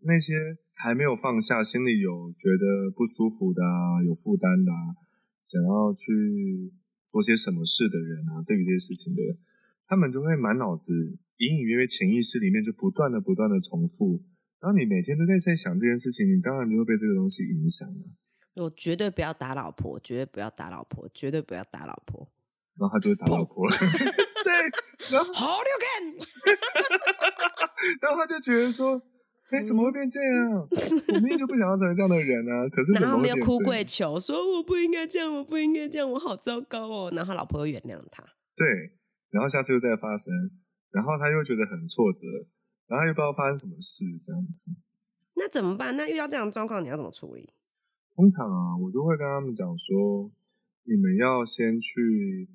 [0.00, 4.96] 那些还没有放下，心里有觉得不舒服的啊，有负担的啊，
[5.40, 6.72] 想要去
[7.08, 9.38] 做些什么事的人啊，对于这些事情的人，
[9.86, 10.92] 他们就会满脑子
[11.38, 14.22] 隐隐约约潜意识里面就不断的不断的重复。
[14.60, 18.04] 当你每天都在在想这件事情，你当然就会被这个东西影响了。
[18.64, 22.30] 我绝对不要打老婆，绝对不要打老婆，绝对不要打老婆。
[22.78, 23.76] 然后他就会打老婆了。
[24.44, 24.52] 对，
[25.12, 26.26] 然后好六根。
[28.00, 29.00] 然后他就觉得说
[29.50, 30.68] ：“哎，怎么会变这样？
[31.08, 32.68] 我明明就不想要成为这样的人啊！
[32.70, 37.12] 可是然后没有哭跪跪求，说我不应该这样，我不应该这样，我好糟糕哦。
[37.14, 38.24] 然后老婆又原谅他。
[38.56, 38.66] 对，
[39.34, 40.30] 然后下次又再发生，
[40.92, 42.22] 然后他又觉得很挫折，
[42.86, 44.70] 然后又不知道发生什么事，这样子。
[45.34, 45.96] 那怎么办？
[45.96, 47.50] 那遇到这样的状况，你要怎么处理？
[48.14, 50.30] 通常啊，我就会跟他们讲说：
[50.84, 52.48] 你们要先去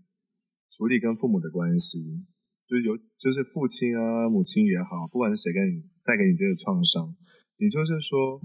[0.71, 2.23] 处理跟父母的关系，
[2.65, 7.13] 就是有，就是父亲啊、母亲也好，不管是谁给你带给你这个创伤，
[7.57, 8.39] 你就是说，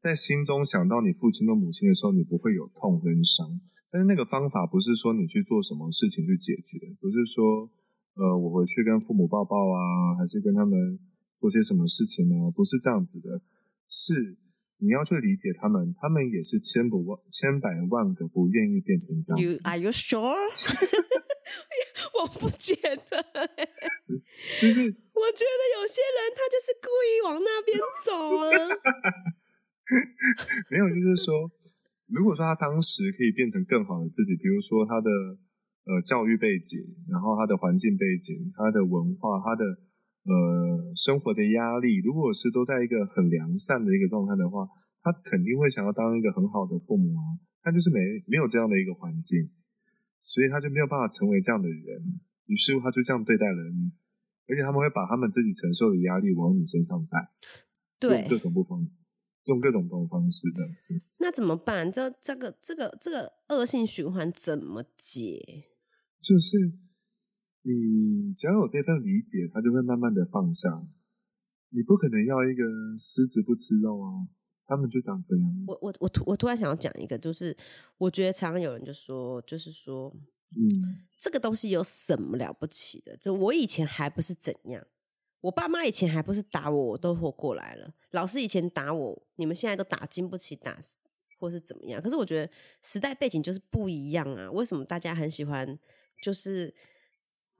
[0.00, 3.60] 在心中想到你父亲跟母亲的时候，你不会有痛跟伤。
[3.90, 7.70] 但是那个方法不是说你去做什么事情去解决，不是说，
[8.14, 10.98] 呃，我回去跟父母抱抱啊，还是跟他们
[11.36, 12.50] 做些什么事情呢？
[12.54, 13.40] 不是这样子的，
[13.88, 14.38] 是。
[14.80, 20.38] 你要去理解他们，他们也是千不万、千百万个不愿意变成这样 You are you sure？
[22.14, 23.18] 我不觉得，
[24.62, 28.46] 就是我觉得有些人他就是故意往那边走啊。
[30.70, 31.50] 没有，就是说，
[32.08, 35.08] 如果说他当时可以变成更好的自己，比如说他的
[35.86, 39.64] 呃教育背景，然后他的环境背景，他的文化，他的。
[40.28, 44.68] 呃，生活的压力，如果是都在一个很良善的一个状态的话，
[45.00, 47.40] 他肯定会想要当一个很好的父母啊。
[47.62, 49.48] 他就是没没有这样的一个环境，
[50.20, 52.20] 所以他就没有办法成为这样的人。
[52.44, 53.90] 于是他就这样对待了你，
[54.48, 57.30] 而且他们会把他们自己承受的压力往你身上带，
[57.98, 58.86] 对，各种不方，
[59.44, 60.94] 用各种不同方式这样子。
[61.18, 61.90] 那怎么办？
[61.90, 65.64] 这这个这个这个恶性循环怎么解？
[66.20, 66.56] 就是。
[67.60, 70.70] 你只要有这份理解，他就会慢慢的放下。
[71.68, 72.64] 你不可能要一个
[72.96, 74.08] 狮子不吃肉啊，
[74.64, 75.64] 他们就长这样。
[75.66, 77.54] 我我我突我突然想要讲一个，就是
[77.98, 80.08] 我觉得常常有人就说，就是说，
[80.56, 83.14] 嗯，这个东西有什么了不起的？
[83.18, 84.86] 就我以前还不是怎样，
[85.40, 87.94] 我爸妈以前还不是打我，我都活过来了。
[88.10, 90.78] 老师以前打我，你们现在都打经不起打，
[91.38, 92.00] 或是怎么样？
[92.02, 94.50] 可是我觉得时代背景就是不一样啊。
[94.50, 95.78] 为什么大家很喜欢
[96.22, 96.74] 就是？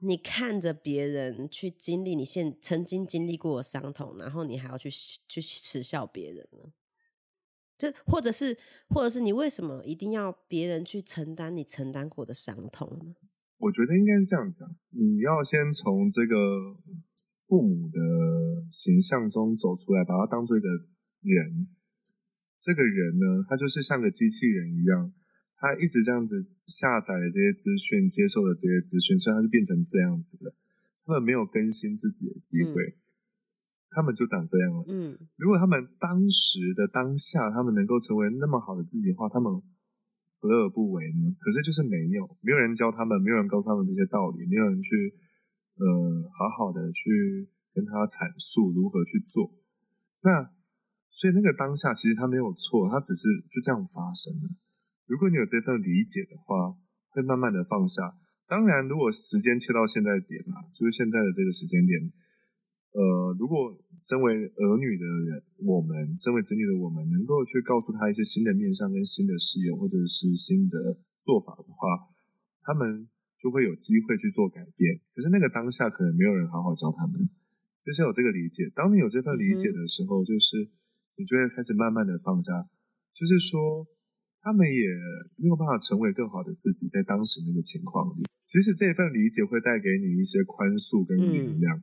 [0.01, 6.71] 你看着别人去经历你现曾经经历过的伤痛，然后你还要去去耻笑别人呢？
[7.77, 13.13] 就或者是，或者是你为什么一定要别人去承担你承担过的伤痛呢？
[13.57, 16.77] 我觉得应该是这样讲，你要先从这个
[17.49, 17.99] 父母的
[18.69, 21.67] 形象中走出来，把他当做一个人。
[22.61, 25.11] 这个人呢，他就是像个机器人一样。
[25.61, 30.55] 他一直这样子下载了这些资讯，接受了这些资讯，所以他就变成这样子了。
[31.03, 32.95] 他们没有更新自己的机会，
[33.89, 34.85] 他们就长这样了。
[34.87, 39.51] 嗯，如果他们当时的当下，他们能够成为那么好的自己的话，他们
[40.37, 41.35] 何乐而不为呢？
[41.39, 45.13] 可是就是没有，没有人教他们，没有人告诉他们这些道理，没有人去
[45.79, 49.55] 呃好好的去跟他阐述如何去做。
[50.21, 50.51] 那
[51.09, 54.51] 所以那个当下其实他没有错，他只是就这样发生了。
[55.07, 56.77] 如果你有这份理解的话，
[57.09, 58.13] 会慢慢的放下。
[58.45, 61.97] 当然，如果时间切到现在点啊，就是现在的这个时间点，
[62.93, 72.09] 呃，如果身为儿女的人，我们身为子女的我们，能够去告诉他一些新的面向跟新的视野，或者是新的做法的话，
[72.61, 73.07] 他们
[73.39, 74.99] 就会有机会去做改变。
[75.15, 77.29] 可是那个当下，可能没有人好好教他们，
[77.81, 78.69] 就是有这个理解。
[78.75, 80.69] 当你有这份理解的时候，就是
[81.15, 82.67] 你就会开始慢慢的放下，
[83.15, 83.87] 就是说。
[84.41, 84.87] 他们也
[85.35, 91.81] 没有办法成为更好的自己，在当时那个情况里，其实这份理解会带给你一些宽恕跟原谅。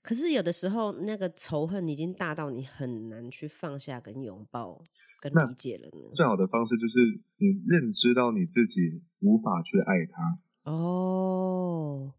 [0.00, 4.82] 可是有的时候，那个仇恨已经大到你很难去放下、跟拥抱、
[5.20, 6.08] 跟理解了呢。
[6.14, 6.96] 最好的方式就是
[7.36, 10.38] 你认知到你自己无法去爱他。
[10.70, 12.12] 哦。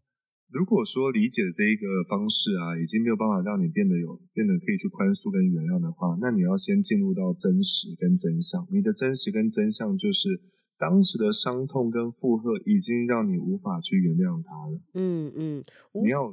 [0.48, 8.66] 如果说理解的这一个方式啊，已经没有办法让你变得有变得可以去宽恕跟原谅的话，那你要先进入到真实跟真相。
[8.70, 10.40] 你的真实跟真相就是
[10.78, 14.80] 当时的伤痛跟负荷已经让你无法去原谅他了。
[14.94, 16.30] 嗯嗯，你要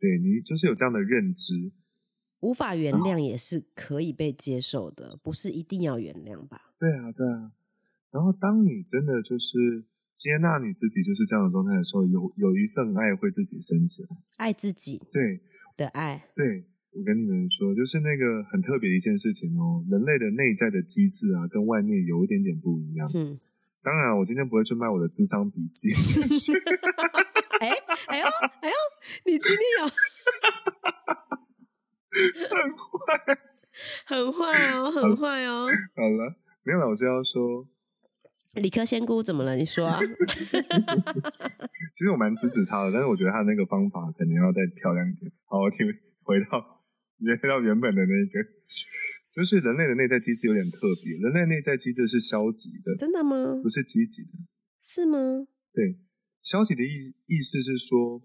[0.00, 1.70] 对你就是有这样的认知，
[2.40, 6.72] 无法原谅也是可以被接受的，不是一定要原谅吧？
[6.80, 7.52] 对啊，对啊。
[8.10, 9.84] 然后当你真的就是
[10.16, 15.40] 接纳你自己就是这样的状态的时候，有有一份爱会自己升起来，爱自己对
[15.76, 16.30] 的爱。
[16.34, 23.10] 对，我跟你们说，就是那个很特别的一件事情哦，人类的内在的机制啊，跟外面有一点点不一样。
[23.14, 23.34] 嗯，
[23.82, 25.88] 当然，我今天不会去卖我的智商笔记。
[27.60, 27.70] 哎
[28.06, 28.24] 哎呦
[28.62, 28.74] 哎呦，
[29.26, 29.86] 你今天有
[32.48, 33.38] 很坏，
[34.06, 35.66] 很坏哦，很坏哦。
[35.94, 37.66] 好了，没有了，我是要说，
[38.54, 39.56] 理科仙姑怎么了？
[39.56, 40.00] 你说啊。
[41.98, 45.30] 其实我蛮支持他的，但是我觉得他那个方法肯定要再漂亮一点。
[45.46, 45.86] 好，我听
[46.22, 46.82] 回到
[47.40, 48.44] 回到原本的那个，
[49.34, 53.60] 就是人类的内在机制有点特别，人类内在机制是消极的，真的吗？
[53.62, 54.30] 不是积极的，
[54.80, 55.46] 是吗？
[55.72, 55.98] 对，
[56.42, 58.22] 消极的意意思是说，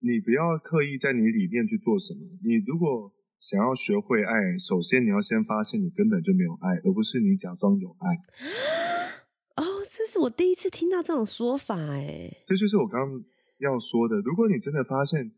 [0.00, 2.20] 你不要刻意在你里面去做什么。
[2.42, 8.16] 你如果想要学会爱，首先你要先发现你根本就没有爱，而不是你假装有爱。
[9.60, 13.22] 哦，这是我第一次听到这种说法，哎，这就是我刚刚
[13.58, 14.16] 要说的。
[14.20, 15.32] 如果你真的发现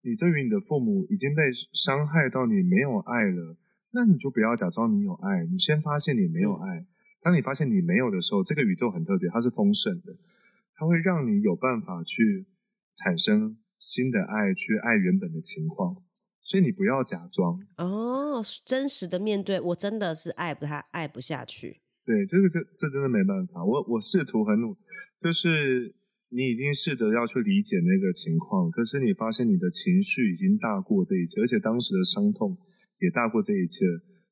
[0.00, 1.42] 你对于你的父母已经被
[1.72, 3.58] 伤害到你没有爱了，
[3.90, 6.86] 那你就不要假装你有爱，你先发现你没有爱。
[7.20, 10.16] 当你发现你没有的时候，这个宇宙很特别，它是丰盛的，
[10.74, 12.46] 它会让你有办法去
[12.94, 15.96] 产生新的爱，去爱原本的情况。
[16.40, 21.82] 所以你不要假装哦，真实的面对，我真的是爱不他，爱不下去。
[22.04, 23.64] 对，这个这这真的没办法。
[23.64, 24.76] 我我试图很努，
[25.20, 25.94] 就是
[26.30, 32.56] 你已经试着要去理解那个情况，可是你发现你的情绪已经大过这一切，而且当时的伤痛
[33.00, 33.84] 也大过这一切，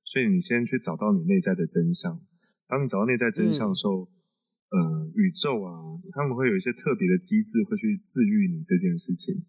[0.05, 2.21] 所以你先去找到你内在的真相。
[2.67, 4.09] 当你找到内在真相的时候，
[4.71, 5.73] 呃，宇宙啊，
[6.15, 9.45] 他们会有一些特别的机制会去治愈你这件事情。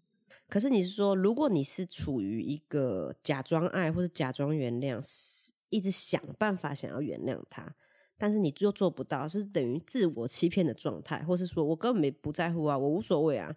[0.48, 5.00] 可是你是说，如果你是处于一个假装爱或者假装原谅，
[5.68, 7.76] 一直想办法想要原谅他，
[8.20, 13.56] 但是你又做不到，是等于自我欺骗的状态，或是说我根本没不在乎啊，我无所谓啊，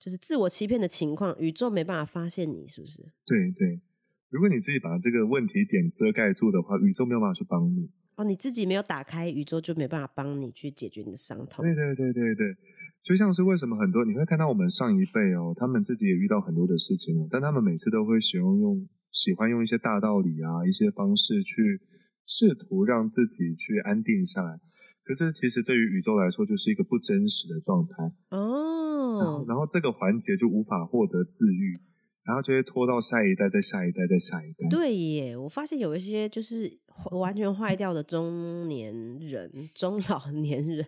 [0.00, 3.02] 就是自我欺骗的情况，宇宙没办法发现你，是不是？
[3.26, 3.82] 对对，
[4.30, 7.90] 如果你自己把这个问题点遮盖住的话，宇宙没有办法去帮你。
[8.16, 11.62] 哦，你自己没有打开，宇宙就没办法帮你去解决你的伤痛。
[11.62, 12.56] 对对对对对。
[13.02, 21.80] 就像是为什么很多你会看到我们上一辈哦，他们自己也遇到很多的事情哦，但他们每次都会喜欢用喜欢用一些大道理啊，一些方式去
[22.26, 24.60] 试图让自己去安定下来。
[25.04, 29.44] 可是其实对于宇宙来说，就是一个不真实的状态哦。
[29.46, 31.80] 然后这个环节就无法获得自愈。
[32.24, 34.68] 然后就会拖到下一代，再下一代，再下一代。
[34.70, 36.78] 对耶，我发现有一些就是
[37.10, 40.86] 完全坏掉的中年人、中老年人，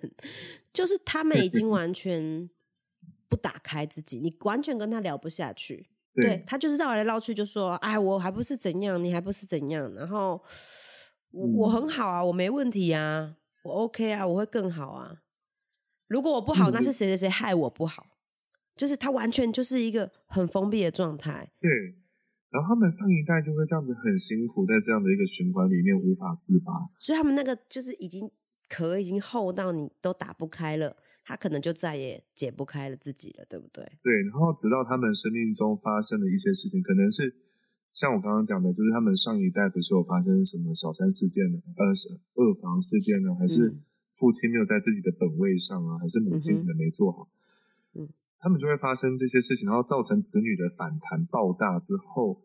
[0.72, 2.48] 就是他们已经完全
[3.28, 5.88] 不打开自己，你完全跟他聊不下去。
[6.14, 10.40] 对他就是绕来绕去，就说：“哎，我还不是怎样，你还不是怎样。”然后
[11.34, 15.22] 我我很好啊，我没问题啊，我 OK 啊，我会更好啊。
[16.06, 18.06] 如果我不好，那是谁谁谁害我不好？
[18.76, 21.50] 就是他完全就是一个很封闭的状态。
[21.60, 21.70] 对，
[22.50, 26.72] 然后他们上一代就会这样子很辛苦，在这样的一个循环里面无法自拔。
[26.98, 28.30] 所以他们那个就是已经
[28.68, 33.84] 壳已经厚到你都打不开了，他可能就再也解不开了自己了，对不对？
[34.02, 37.34] 对，然后直到他们生命中发生的一些事情，可能是
[37.94, 41.62] 像我刚刚讲的，就是他们上一代不是有发生什么小三事件呢？
[41.76, 41.86] 呃，
[42.34, 43.32] 二房事件呢？
[43.36, 43.72] 还是
[44.10, 45.96] 父亲没有在自己的本位上啊？
[46.00, 47.28] 还是母亲可能没做好？
[48.40, 52.42] 他们就会发生这些事情，然后造成子女的反弹爆炸之后，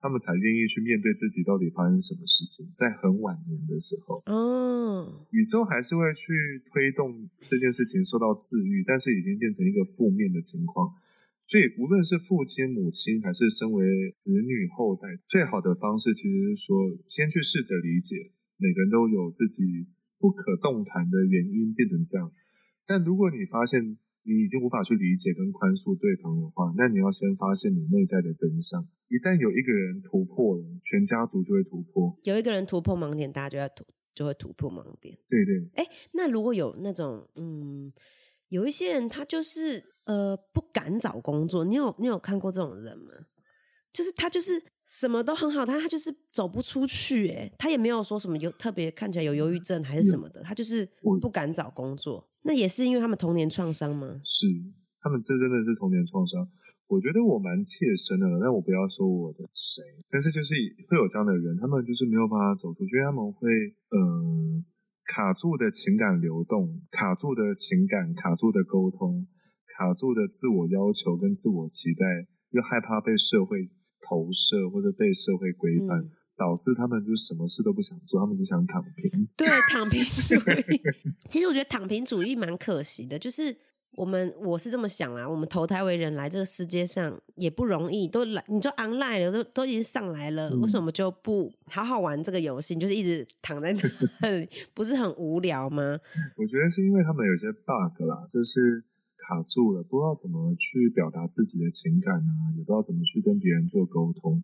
[0.00, 2.66] 他们才愿意去面对自己到底发生什么事情。
[2.72, 6.32] 在很晚年的时候，哦，宇宙还是会去
[6.72, 10.94] 推动这件事情受到治愈，但是已经变成一个负面的情况。
[11.46, 16.74] 所以，无论是父亲、母亲，还是身为子女后代，最好的方式其实是说，
[17.06, 19.86] 先去试着理解，每个人都有自己
[20.18, 22.32] 不可动弹的原因变成这样。
[22.84, 28.82] 但如果你发现，你已经无法去理解跟宽恕对方的话，那你要先发现你内在的真相。
[29.06, 32.18] 一旦有一个人突破了，全家族就会突破。
[32.24, 35.16] 有一个人突破盲点，大家就要突就会突破盲点。
[35.28, 35.70] 对对。
[35.76, 37.92] 哎，那如果有那种嗯，
[38.48, 43.12] 有一些人他就是呃不敢找工作，你有你有看过这种人吗？
[43.92, 47.28] 就是他就是什么都很好，但他就是走不出去。
[47.30, 50.86] 哎，他也没有说什么有特别看起来有忧郁症还是什么的，他就是
[51.20, 52.28] 不敢找工作。
[52.42, 54.20] 那也是因为他们童年创伤吗？
[54.22, 54.46] 是，
[55.00, 56.46] 他们这真的是童年创伤。
[56.86, 60.54] 我觉得我蛮切身的，但我不要说我的谁，但是就是
[60.88, 63.50] 会有这样的人，他们就是没有办法走出去，他们会
[63.90, 64.64] 嗯
[65.06, 69.26] 卡住的情感流动，卡住的情感，卡住的沟通，
[69.76, 72.04] 卡住的自我要求跟自我期待，
[72.50, 73.62] 又害怕被社会
[74.00, 79.26] 投射或者被社会规范，嗯导致他们就什么事都不想做，他们只想躺平。
[79.38, 80.82] 对，躺平主义。
[81.30, 83.56] 其实我觉得躺平主义蛮可惜的，就是
[83.96, 92.74] 我们我是这么想啦，我们投胎为人来这个世界上也不容易，都来你就 online 了，都都已经上来了，嗯为什么就不好好玩这个游戏？
[92.74, 93.74] 你就是一直躺在
[94.20, 95.98] 那 里，不是很无聊吗？
[96.36, 98.84] 我觉得是因为他们有些 bug 啦，就是
[99.16, 104.42] 卡住了，不知道怎么去表达自己的情感啊，也不知道怎么去跟别人做沟通。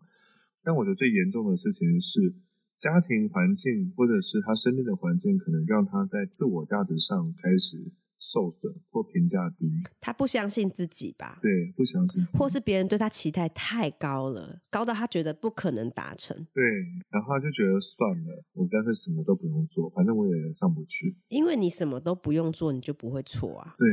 [0.63, 2.33] 但我觉得最严重的事情是，
[2.79, 7.91] 家庭环境或者是他身边的环境，可能让他在自我价值上开始
[8.23, 9.69] 受损或评价低，
[9.99, 11.37] 他不相信自己吧？
[11.41, 16.33] 对，不相信自己，或是别人对他期待太高了，高到他觉得不可能达成。
[16.53, 16.63] 对，
[17.09, 21.17] 然后他就觉得算了，我干脆什么都不用做，反正我也上不去。
[21.27, 23.73] 因为你什么都不用做，你就不会错啊。
[23.75, 23.87] 对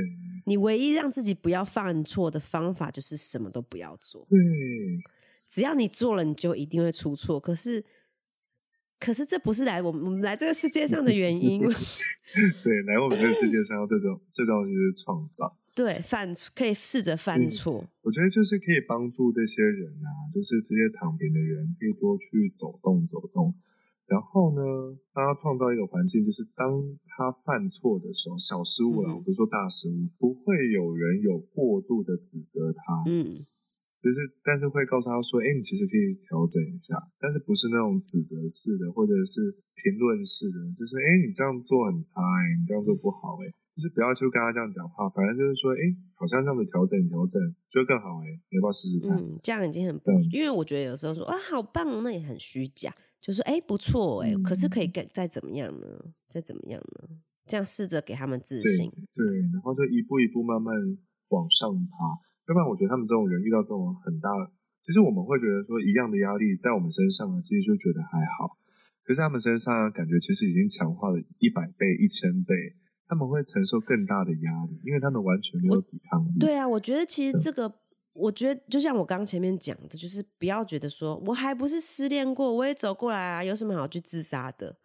[0.47, 4.23] 你唯一让自己不要犯错的方法，就是什么都不要做。
[4.29, 4.39] 对，
[5.49, 7.41] 只要你做了，你就一定会出错。
[7.41, 7.85] 可是，
[9.01, 11.61] 可是这不是来我们我们来这个世界上的原因。
[12.63, 15.57] 对，来我们这个世界上，这种 这种就是创造。
[15.75, 17.83] 对，犯可以试着犯错。
[18.03, 23.55] 我觉得就是可以帮助这些人啊，就是这些躺平的人，可以多去走动走动。
[24.07, 24.61] 然后呢，
[25.15, 26.67] 帮他创造一个环境，就是当
[27.07, 33.47] 他犯错的时候，小失误了，嗯我不是说大失误，不会有人有过度的指责他，嗯，
[34.01, 45.85] 就是但是会告诉他说，哎，你其实可以调整一下，但是不是那种指责式的，或者是评论式的，就是哎，你这样做很差，哎，你这样做不好，哎，就是不要去跟他这样讲话，反正就是说，哎，
[46.17, 47.37] 好像这样的调整调整
[47.69, 49.13] 就会更好，哎，你要不要试试看？
[49.21, 50.01] 嗯，这样已经很
[50.33, 52.89] 因为我觉得有时候说啊好棒哦，那也很虚假，
[53.21, 55.87] 就说哎不错哎，可是可以嗯更再怎么样呢？
[56.27, 57.09] 再怎么样呢？
[57.47, 58.89] 这样试着给他们自对信。
[59.13, 60.73] 对，然后就一步一步慢慢
[61.29, 62.30] 往上爬。
[62.51, 64.29] 要不然，我觉得他们这种人遇到这种很大，
[64.83, 68.59] 其实我们会觉得说一样的压力在我们身上啊，其实就觉得还好。
[69.05, 72.75] 可是他们身上感觉其实已经强化了一百倍、一千倍，
[73.07, 76.39] 他们会承受更大的压力，因为他们完全没有抵抗力。
[76.41, 77.73] 对啊，我觉得其实这这个，
[78.13, 84.77] 我觉得就像我刚前面讲的，就是不要觉得说我还不是失恋过，我也走过来啊，有什么好去自杀的？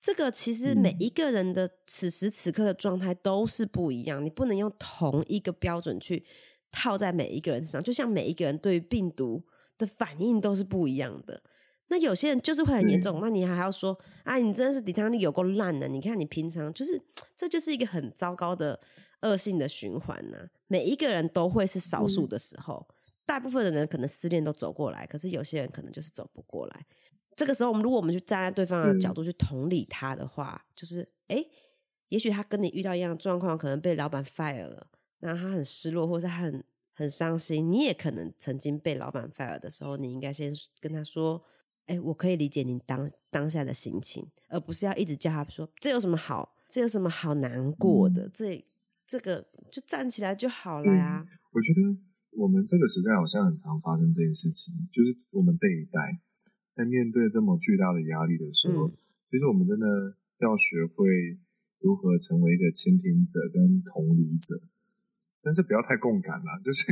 [0.00, 6.24] 这个其实每嗯一个人的此时此刻的状态都是不一样，你不能用同一个标准去
[6.70, 9.44] 套在每一个人身上，就像每一个人对于病毒
[9.76, 11.42] 的反应都是不一样的。
[11.90, 15.88] 那有些人就是会很严重，那你还要说啊，你真的是抵抗力有够烂的。
[15.88, 17.02] 你看你平常就是，
[17.34, 18.78] 这就是一个很糟糕的
[19.22, 22.86] 恶性的循环呐、每一个人都会是少数的时候，
[23.24, 26.86] 大部分的人可能失恋都走过来，可是有些人可能就是走不过来。
[27.34, 31.50] 这个时候，我们如果我们去站在对方的嗯角度去同理他的话，就是哎，诶
[32.10, 34.88] 也许他跟你遇到一样的状况，可能被老板 fire 了，
[35.20, 37.70] 那他很失落，或者他很很伤心。
[37.70, 41.42] 你也可能曾经被老板 fire 的时候，你应该先跟他说
[41.86, 48.64] ：“哎，我可以理解你当当下的心情，而不是要一直叫他说这有什么好，这有什么好难过的，这
[49.06, 51.26] 这个就站起来就好了呀。
[51.52, 51.80] 我觉得
[52.32, 56.20] 我们这个时代好像很常发生这件事情，就是我们这一代
[56.70, 58.96] 在面对这么巨大的压力的时候，嗯
[59.30, 61.04] 其实我们真的要学会
[61.80, 64.56] 如何成为一个倾听者跟同理者，
[65.48, 66.84] 但是不要太共感了，就是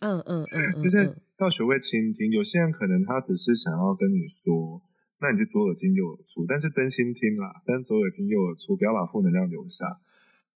[0.00, 0.44] 嗯嗯嗯
[0.76, 2.30] 嗯， 就是嗯要学会倾听。
[2.30, 4.82] 有些人可能他只是想要跟你说，
[5.22, 9.86] 那你就左耳进右耳出，但是真心听啦，但左耳进右耳出，不要把负能量留下。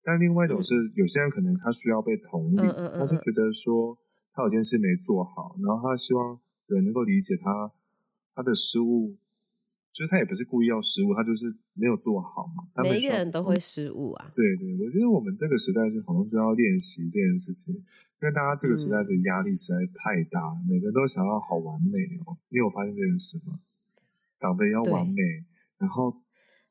[0.03, 2.57] 但另外一种是，有些人可能他需要被同理，
[2.99, 3.97] 他就觉得说
[4.31, 7.71] 他有件事没做好，然后他希望人能够理解他
[8.35, 9.17] 他的失误，
[9.93, 12.65] 就是他也不是故意要失误，他就是没有做好嘛。
[12.73, 14.31] 他每一个人都会失误啊。
[14.33, 22.35] 对对，我觉得我们这个时代就好像就要练习这件事情，因为大家这个时代的压力实在太大，每个人都想要好完美哦。
[22.49, 23.59] 你有发现这件事吗？
[24.39, 25.21] 长得要完美，
[25.77, 26.11] 然后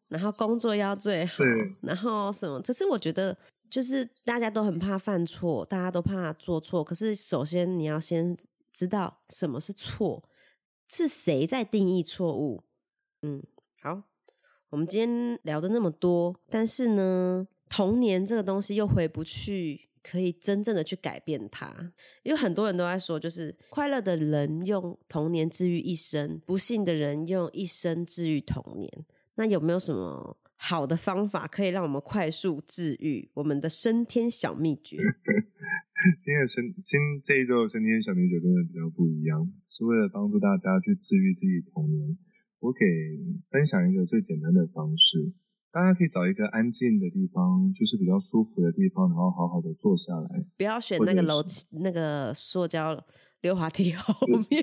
[0.08, 1.44] 然后工作要最好，
[1.80, 2.60] 然后什么？
[2.60, 3.38] 可是我觉得，
[3.70, 6.82] 就是大家都很怕犯错，大家都怕做错。
[6.82, 8.36] 可是首先你要先
[8.72, 10.28] 知道什么是错，
[10.88, 12.64] 是谁在定义错误。
[13.22, 13.42] 嗯，
[13.80, 14.02] 好，
[14.70, 19.88] 我们今天聊的那么多，但是呢，童年这个东西又回不去。
[20.04, 21.92] 可以真正的去改变它，
[22.24, 28.90] 因为很多人都在说，就是快乐的人用童年治愈一生，不幸的人用一生治愈童年。
[29.36, 34.96] 那有没有什么好的方法可以让我们快速治愈我们的升天小秘诀？
[36.18, 42.18] 今天的生今这一周的升天小秘诀真的比较不一样，是为了帮助大家去治愈自己童年。
[42.62, 42.78] 我给
[43.50, 45.32] 分享一个最简单的方式，
[45.72, 50.46] 大家可以找一个安静的地方，就是比较舒服的地方，然后好好的坐下来。
[50.56, 53.04] 不要选那个楼是那个塑胶
[53.40, 54.62] 溜滑梯后面，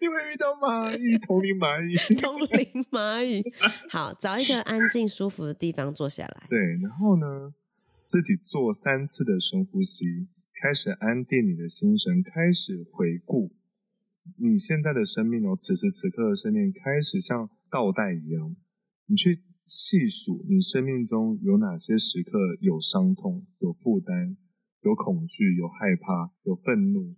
[0.00, 3.44] 你会遇到蚂蚁，丛林蚂蚁，通灵蚂蚁。
[3.88, 6.46] 好，找一个安静舒服的地方坐下来。
[6.48, 7.54] 对，然后呢，
[8.06, 10.26] 自己做三次的深呼吸，
[10.60, 13.52] 开始安定你的心神，开始回顾
[14.38, 18.56] 你现在的生命哦，此时此刻的生命开始像倒带一样，
[19.06, 24.36] 你去细数你生命中有哪些时刻有伤痛、有负担、
[24.82, 27.14] 有恐惧、有害怕、有愤怒。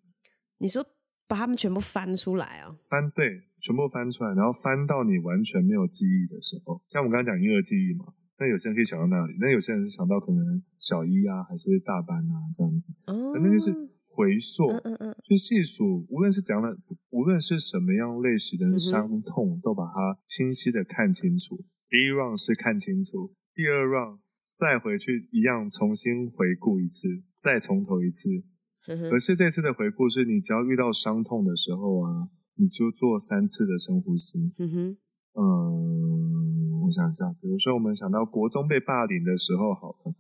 [0.58, 0.84] 你说
[1.26, 2.76] 把它们全部翻出来哦。
[2.88, 13.72] 翻对，全部翻出来，然后翻到你完全没有记忆的时候，像我刚刚讲婴儿记忆嘛，那有些人可以想到那里，那有些人是想到可能小一啊，还是大班啊这样子，哦，那就是
[14.14, 16.76] 回溯，嗯嗯嗯，去细数，无论是怎样的，
[17.10, 21.64] 无论是什么样类型的伤痛，都把它清晰的看清楚。
[21.88, 24.18] 第一 round 是看清楚，第二 round
[24.50, 27.08] 再回去一样重新回顾一次，
[27.38, 28.28] 再从头一次。
[28.88, 34.52] 嗯可是这次的回顾是你只要遇到伤痛的时候啊，你就做三次的深呼吸。
[34.58, 34.96] 嗯哼，
[35.38, 40.14] 嗯，我想一下，比如说我们想到国中被霸凌的时候，好了，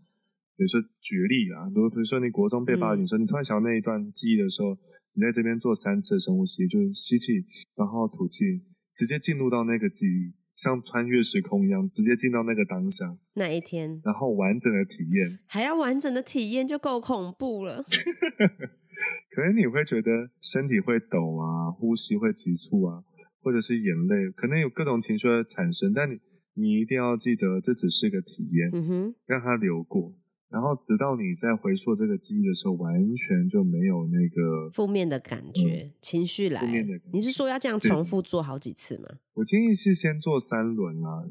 [0.56, 4.76] 比如说举例啊，如比如说你国中被霸凌的时候，你突然想到那一段记忆的时候，
[5.14, 7.44] 你在这边做三次的深呼吸，就是吸气，
[7.76, 8.62] 然后吐气，
[8.94, 15.38] 直接进入到那个记忆，像穿越时空一样，直接进到那个当下，那一天然后完整的体验。
[15.46, 17.84] 还要完整的体验就够恐怖了。
[19.34, 23.02] 可能你会觉得身体会抖啊，呼吸会急促啊，
[23.40, 26.18] 或者是眼泪，可能有各种情绪的产生，但你
[26.54, 30.14] 你一定要记得，这只是个体验，嗯哼，让它流过，
[30.52, 39.08] 然后直到你在回溯这个记忆的时候，完全就没有那个负面的感觉、情绪来负面的感觉你是说要这样重复做好几次吗？
[39.32, 41.24] 我建议是先做三轮啦。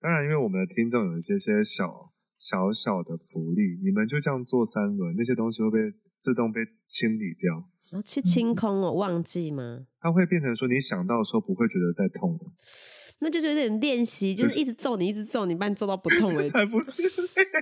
[0.00, 7.54] 当然，因为我们的听众有一些些小小小的福利，你们就这样做三轮，那些东西会被自动被清理掉，
[7.90, 9.86] 然后去清空哦，忘记吗？
[9.98, 12.52] 它会变成说你想到的时候不会觉得在痛了。
[13.20, 16.50] 那就是有点练习，就是一直揍你，一直揍你，把你揍到不痛为止。
[16.50, 17.02] 才不是，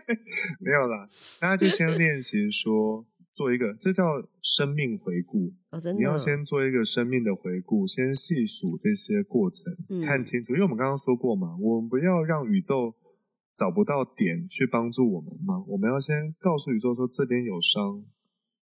[0.61, 1.09] 没有啦，
[1.41, 4.05] 大家就先练习说做一个，这叫
[4.43, 5.53] 生命回顾。
[5.97, 10.53] 你要先做一个生命的回顾，先细数这些过程，嗯看清楚。
[10.53, 12.95] 因为我们刚刚说过嘛，我们不要让宇宙
[13.57, 18.05] 找不到点去帮助我们嘛，我们要先告诉宇宙说这边有伤，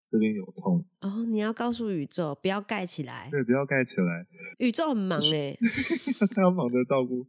[0.07, 4.27] 这边有痛，哦，你要告诉宇宙不要盖起来，对，不要盖起来，
[4.59, 5.57] 宇宙很忙哎、
[6.35, 7.27] 他要忙着照顾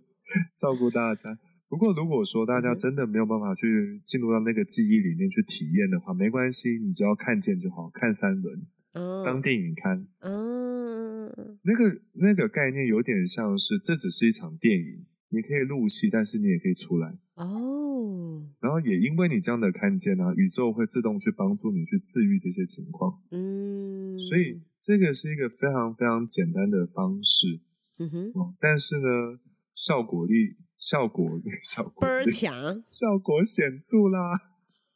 [0.57, 1.37] 照顾大家。
[1.69, 10.05] 不过，如果说大家真的没有办法去进入到那个记忆里面去体验的话，没关系，你只要看见就好，看三轮，哦，当电影看。
[10.19, 11.27] 嗯，
[11.63, 17.17] 那个那个概念有点像是，这只是一场电影，你可以入戏，但是你也可以出来。
[17.41, 23.19] 哦，然后也因为你这样的看见啊，宇宙会自动去帮助你去治愈这些情况。
[23.31, 27.59] 嗯，所以这个是一个非常非常简单的方式。
[27.97, 29.39] 嗯哼，哦，但是呢，
[29.73, 32.55] 效果力效果效果倍儿强。
[32.89, 34.39] 效果显著啦。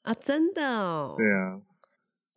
[0.04, 1.62] 啊，真的哦，对啊，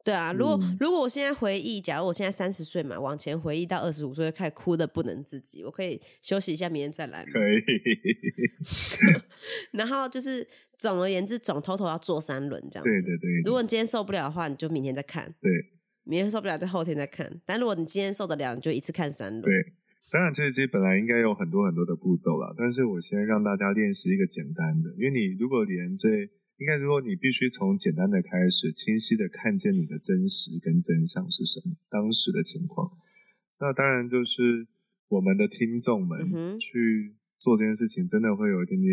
[0.08, 7.22] 对啊，如果、嗯如果我现在回忆，假如我现在三十岁嘛，往前回忆到二十五岁，就开始哭的不能自己，我可以休息一下，明天再来。
[7.26, 7.60] 可以。
[9.72, 10.48] 然后就是
[10.78, 12.88] 总而言之，总 total 要做三轮这样子。
[12.88, 15.52] 对对对，如果你今天受不了的话，你就明天再看；对
[16.04, 17.30] 明天受不了，就后天再看。
[17.44, 19.42] 但如果你今天受得了，你就一次看三轮。
[19.42, 19.74] 对，
[20.10, 32.90] 当然这些本来应该有很多很多的步骤啦，但是我先让大家练习一个简单的，因为你如果连最应该说你必须从简单的开始，清晰的看见你的真实跟真相是什么，当时的情况。
[33.60, 34.66] 那当然就是
[35.08, 38.90] 我们的听众们去做这件事情，真的会有一点点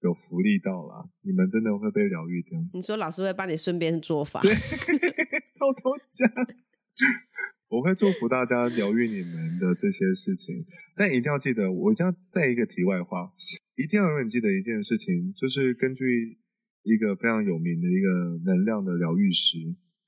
[0.00, 2.58] 有福利到啦，你们真的会被疗愈掉。
[2.72, 6.28] 你说老师会帮你顺便做法， 偷偷讲，
[7.68, 10.64] 我会祝福大家疗愈你们的这些事情，
[10.96, 13.32] 但一定要记得，我一定要再一个题外话，
[13.76, 16.39] 一定要永远记得一件事情，就是根据
[16.82, 19.58] 一个非常有名的一个能量的疗愈师，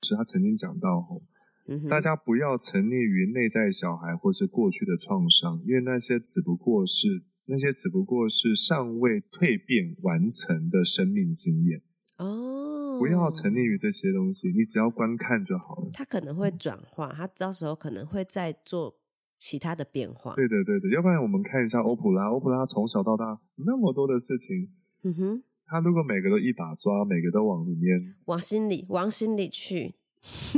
[0.01, 1.21] 是他曾经讲到吼，
[1.67, 11.81] 嗯大家不要沉溺于内在小孩或是过去的创伤，因为那些只不过是那些只不过是尚未蜕变完成的生命经验。
[12.17, 15.89] 哦，不要沉溺于这些东西，你只要观看就好了。
[15.93, 18.95] 他可能会转化，他到时候可能会再做
[19.39, 20.33] 其他的变化。
[20.35, 24.71] 对的，对的，要不然我们看一下欧普拉，欧普拉从小到大那么多的事情，
[25.03, 25.43] 嗯哼，
[25.73, 29.91] 他如果每个都一把抓，每个都往里面，往心里，往心里去，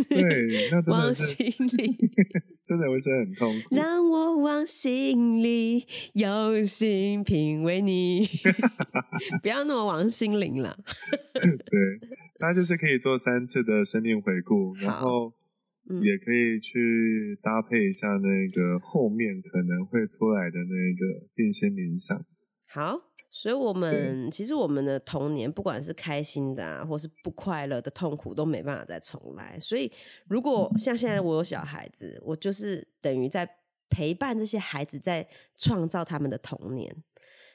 [0.09, 1.45] 对，那真往的是心
[1.77, 1.95] 里，
[2.65, 3.73] 真的会是很痛苦。
[3.73, 5.85] 让我往心里
[6.15, 8.27] 用心品味你，
[9.41, 10.77] 不要那么往心灵了。
[11.31, 15.31] 对，大家就是可以做三次的生命回顾，然后
[15.89, 22.25] 嗯也可以去搭配一下那个后面可能会出来的那个静心冥想。
[22.75, 22.99] 好，
[23.31, 29.57] 所以我们其实我们的童年，不管是开心的啊，或是不快乐的、痛苦，都没办法再重来。
[29.57, 29.89] 所以，
[30.27, 33.49] 如果像现在我有小孩子，我就是等于在
[33.89, 36.93] 陪伴这些孩子，在创造他们的童年。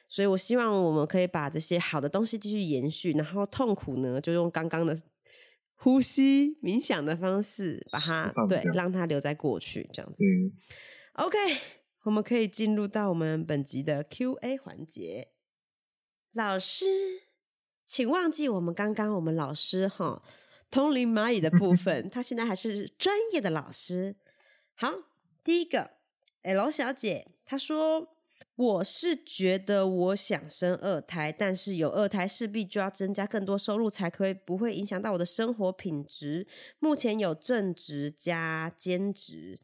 [0.07, 4.97] 所以我希望我们可以把这些好的东西继续延续，然后痛苦呢，就用刚刚的
[5.75, 10.17] 呼吸、冥想的方式，把它对让它留在过去，这样子。
[10.23, 10.51] 对
[11.23, 11.37] ，OK，
[12.03, 15.29] 我们可以进入到我们本集的 Q&A 环节。
[16.33, 16.85] 老师，
[17.85, 20.23] 请忘记我们刚刚我们老师哈
[20.69, 24.15] 通灵蚂蚁的部分，他现在还是专业的老师。
[24.75, 24.91] 好，
[25.43, 25.91] 第一个
[26.43, 28.07] L 小姐她说。
[28.55, 36.45] 我是觉得我想生二胎，但是有二胎势必就要增加更多收入，才可以不会影响到我的生活品质。
[36.77, 39.57] 目前有正职加兼职，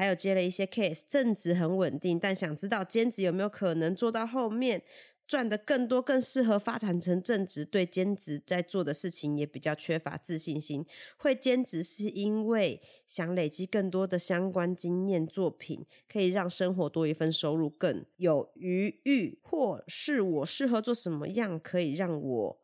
[0.00, 4.82] 还有接了一些 case，正职很稳定，但想知道兼职有没有可能做到后面
[5.26, 7.66] 赚的更多，更适合发展成正职。
[7.66, 10.86] 对兼职在做的事情也比较缺乏自信心。
[11.18, 22.58] 会兼职是因为想累积更多的相关经验作品，可以让生活多一份收入，更有余裕，或是我适合做什么样可以让我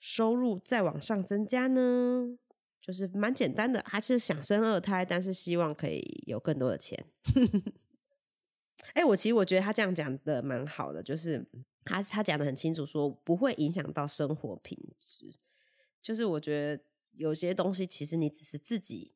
[0.00, 2.38] 收入再往上增加呢？
[2.88, 6.98] 就是蛮简单的，还是想生二胎，但是希望可以有更多的钱。
[8.94, 11.46] 哎、我其实我觉得他这样讲的蛮好的，就是
[11.84, 15.34] 他他讲的很清楚，说不会影响到生活品质。
[16.00, 16.82] 就是我觉得
[17.12, 19.12] 有些东西，其实你只是自己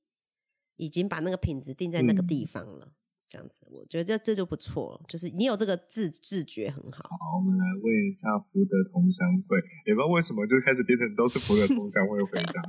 [0.77, 2.93] 已经把那个品质定在那个地方了，
[3.33, 5.01] 这样子，我觉得这这就不错了。
[5.09, 7.09] 就是你有这个自自觉很好。
[7.09, 9.57] 好，我们来问一下福德同乡会，
[9.87, 12.61] 也不知道为什么就开始变成都是福德同乡会回答。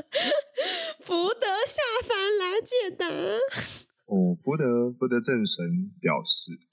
[1.00, 3.06] 福德下凡来解答。
[4.04, 6.52] 哦，福德福德正神表示，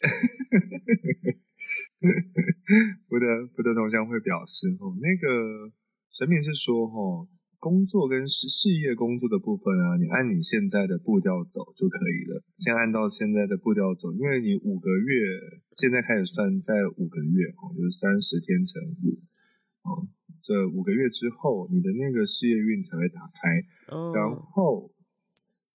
[3.08, 5.72] 福德福德同乡会表示，哦，那个
[6.12, 7.28] 神明是说，哦，
[7.66, 12.44] 工作跟事事业工作的部分啊，你按你现在的步调走就可以了。
[12.56, 19.18] 先按照现在的步调走，因为你五个月现在开始算，在五个月哦，就是三十天乘五
[19.82, 20.06] 哦，
[20.44, 23.96] 这五个月之后，你的那个事业运才会打开。
[23.96, 24.94] 哦然后，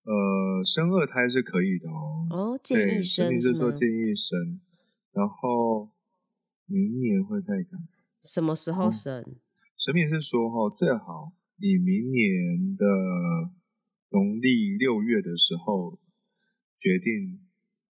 [0.06, 2.28] 呃，生二胎是可以的哦。
[2.30, 3.54] 哦，建，议生是吗？
[3.54, 4.60] 是说建议生，
[5.10, 5.90] 然后
[6.66, 7.82] 明年会再改。
[8.22, 9.36] 什么时候生生？
[9.76, 12.86] 神明是说哈、最好你明年的
[14.10, 15.98] 农历六月的时候
[16.78, 17.40] 决定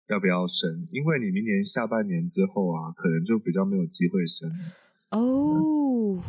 [0.09, 4.51] 要不要生，因为你明年下半年之后啊，可能就比较没有机会生，
[5.11, 6.23] 哦，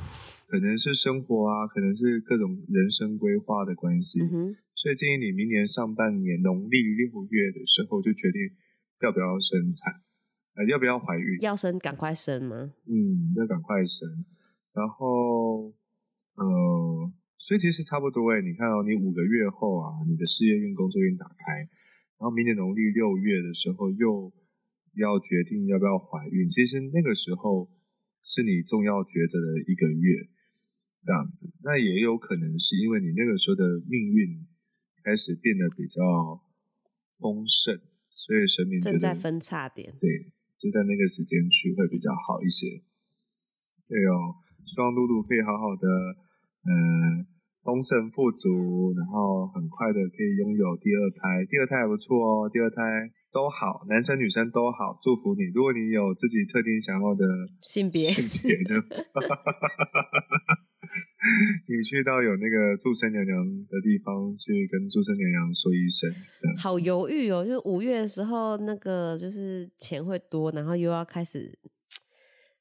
[0.48, 4.20] 可能是生活啊，可能是各种人生规划的关系。
[4.22, 8.42] 嗯，所以建议你明年上半年农历六月的时候就决定
[9.02, 9.94] 要不要生产，
[10.56, 11.40] 呃，要不要怀孕？
[11.40, 12.74] 要生赶快生吗？
[12.86, 14.26] 嗯，要赶快生。
[14.74, 15.74] 然后，
[16.36, 18.42] 呃，所以其实差不多欸。
[18.44, 21.64] 你看哦，你五个月后啊，你的事业运、工作运打开，
[22.20, 24.32] 然后明年农历六月的时候又
[25.00, 26.48] 要决定要不要怀孕。
[26.50, 27.72] 其实那个时候
[28.22, 30.28] 是你重要抉择的一个月，
[31.00, 31.50] 这样子。
[31.64, 34.46] 那也有可能是因为你那个时候的命运
[35.02, 36.44] 开始变得比较
[37.16, 37.80] 丰盛，
[38.12, 39.96] 所以神明正在分叉点。
[39.98, 42.84] 对，就在那个时间去会比较好一些。
[43.88, 44.36] 对哦，
[44.68, 45.88] 希望露露可以好好的，
[46.70, 47.26] 嗯、
[47.66, 51.42] 丰盛富足，然后很快的可以拥有第二胎。
[51.50, 55.50] 第二胎还不错哦，第二胎都好，男生女生都好，祝福你。
[55.54, 57.26] 如果你有自己特定想要的
[57.62, 58.76] 性别性别就，
[61.68, 66.10] 你去到有那个祝生娘娘的地方去跟祝生娘娘说一声，
[66.40, 71.60] 这样好犹豫哦，就是五月的时候，那个就是钱会多，然后又要开始，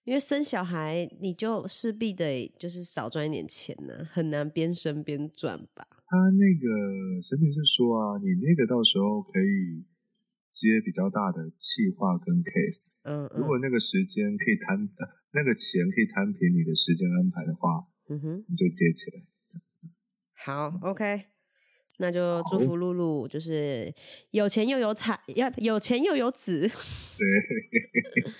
[0.08, 5.86] 因为生小孩，你就势必得就是少赚一点钱呢、很难边生边赚吧。
[6.06, 9.84] 他那个沈女士说啊，你那个到时候可以
[10.48, 19.20] 接比较大的企划跟 case，嗯嗯如果那个时间可以摊，呃，那个钱可以摊平你的时间安排的话，嗯哼，你就接起来。
[20.32, 21.24] 好，OK，
[21.98, 23.94] 那就祝福露露，就是
[24.30, 26.60] 有钱又有彩，要有钱又有子。
[26.60, 26.72] 对，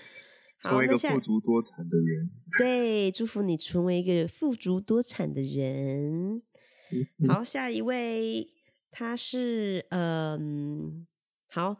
[0.60, 2.30] 成为一个富足多产的人。
[2.58, 6.42] 对，祝福你成为一个富足多产的人。
[6.90, 8.48] 嗯好，下一位
[8.90, 11.06] 他是嗯，
[11.50, 11.76] 好，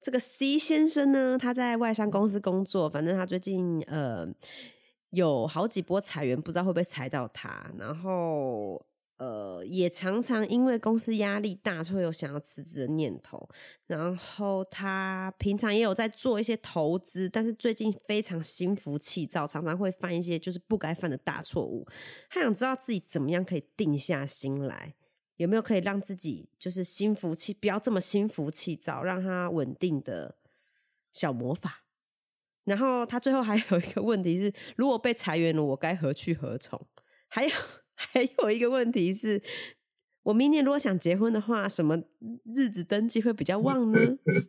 [0.00, 4.26] 这个 C 先生呢，他在外商公司工作，反正他最近呃
[5.10, 7.70] 有好几波裁员，不知道会不会裁到他。
[7.78, 8.84] 然后
[9.22, 13.48] 呃，也常常因为公司压力大，会有想要辞职的念头。
[13.86, 21.86] 然后他平常也有在做一些投资，但是最近非常心浮气躁，常常会犯一些就是不该犯的大错误。
[22.28, 24.96] 他想知道自己怎么样可以定下心来，
[25.36, 30.36] 有没有可以让自己就是心浮气，不要这么心浮气躁，让他稳定的
[31.12, 31.84] 小魔法。
[32.64, 36.84] 然后他最后还有一个问题是：如果被裁员了，我该何去何从？
[37.28, 37.50] 还有。
[38.12, 39.40] 还有一个问题是，
[40.24, 42.02] 我明年如果想结婚的话，什么
[42.54, 43.98] 日子登记会比较旺呢？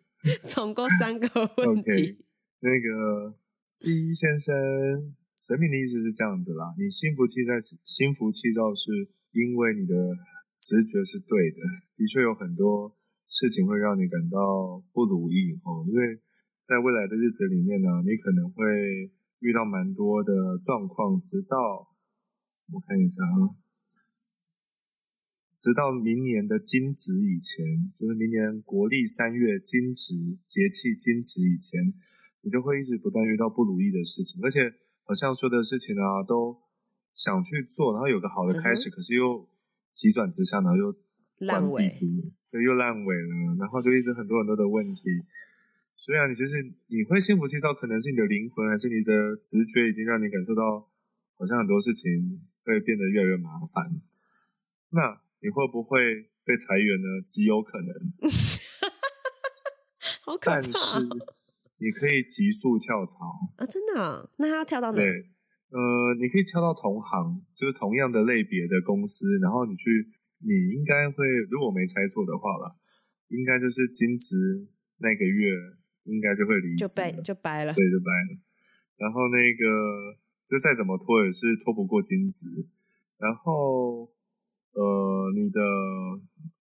[0.45, 1.27] 总共三个
[1.57, 2.25] 问题。
[2.59, 3.35] 那个
[3.67, 8.89] C 先生，神明的意思是这样子啦，你心浮气在，心浮气躁是
[9.31, 9.93] 因为你的
[10.57, 11.57] 直觉是对的，
[11.95, 12.95] 的确有很多
[13.27, 16.19] 事情会让你感到不如意哦，因为
[16.61, 18.63] 在未来的日子里面呢，你可能会
[19.39, 21.92] 遇到蛮多的状况，直到。
[22.71, 23.59] 我看一下啊，
[25.57, 30.13] 直到明年的金值以前，就是明年国历三月金值
[30.47, 31.93] 节气金值以前，
[32.41, 36.57] 你都会一直不断遇到不如意的事情，而且好像说的事情啊，都
[37.13, 39.47] 想去做，然后有个好的开始，可是又
[39.93, 40.95] 急转直下，然后又
[41.39, 41.91] 烂尾，
[42.49, 45.01] 对，又烂尾了，然后就一直很多很多的问题。
[45.95, 50.89] 所以啊，你其实你会心浮气躁，可能是你的灵魂，还是你的直觉已经让你感受到，
[51.37, 52.41] 好像很多事情。
[52.63, 54.01] 会变得越来越麻烦。
[54.89, 57.21] 那你会不会被裁员呢？
[57.25, 57.93] 极有可能。
[60.23, 60.61] 好可怕！
[60.61, 60.99] 但是
[61.77, 63.65] 你可以急速跳槽啊！
[63.65, 64.29] 真的？
[64.37, 64.97] 那他要跳到哪？
[64.97, 65.29] 对，
[65.69, 70.07] 呃，你可以跳到同行，就是同样的类别的公司，然后你去，
[70.39, 72.75] 你应该会，如果没猜错的话啦，
[73.27, 74.67] 应该就是兼职
[74.99, 75.51] 那个月，
[76.03, 78.39] 应该就会离职，就掰就掰了，对，就掰了。
[78.97, 80.22] 然后那个。
[80.45, 82.67] 就再怎么拖也是拖不过金子，
[83.17, 84.11] 然后
[84.73, 85.61] 呃，你的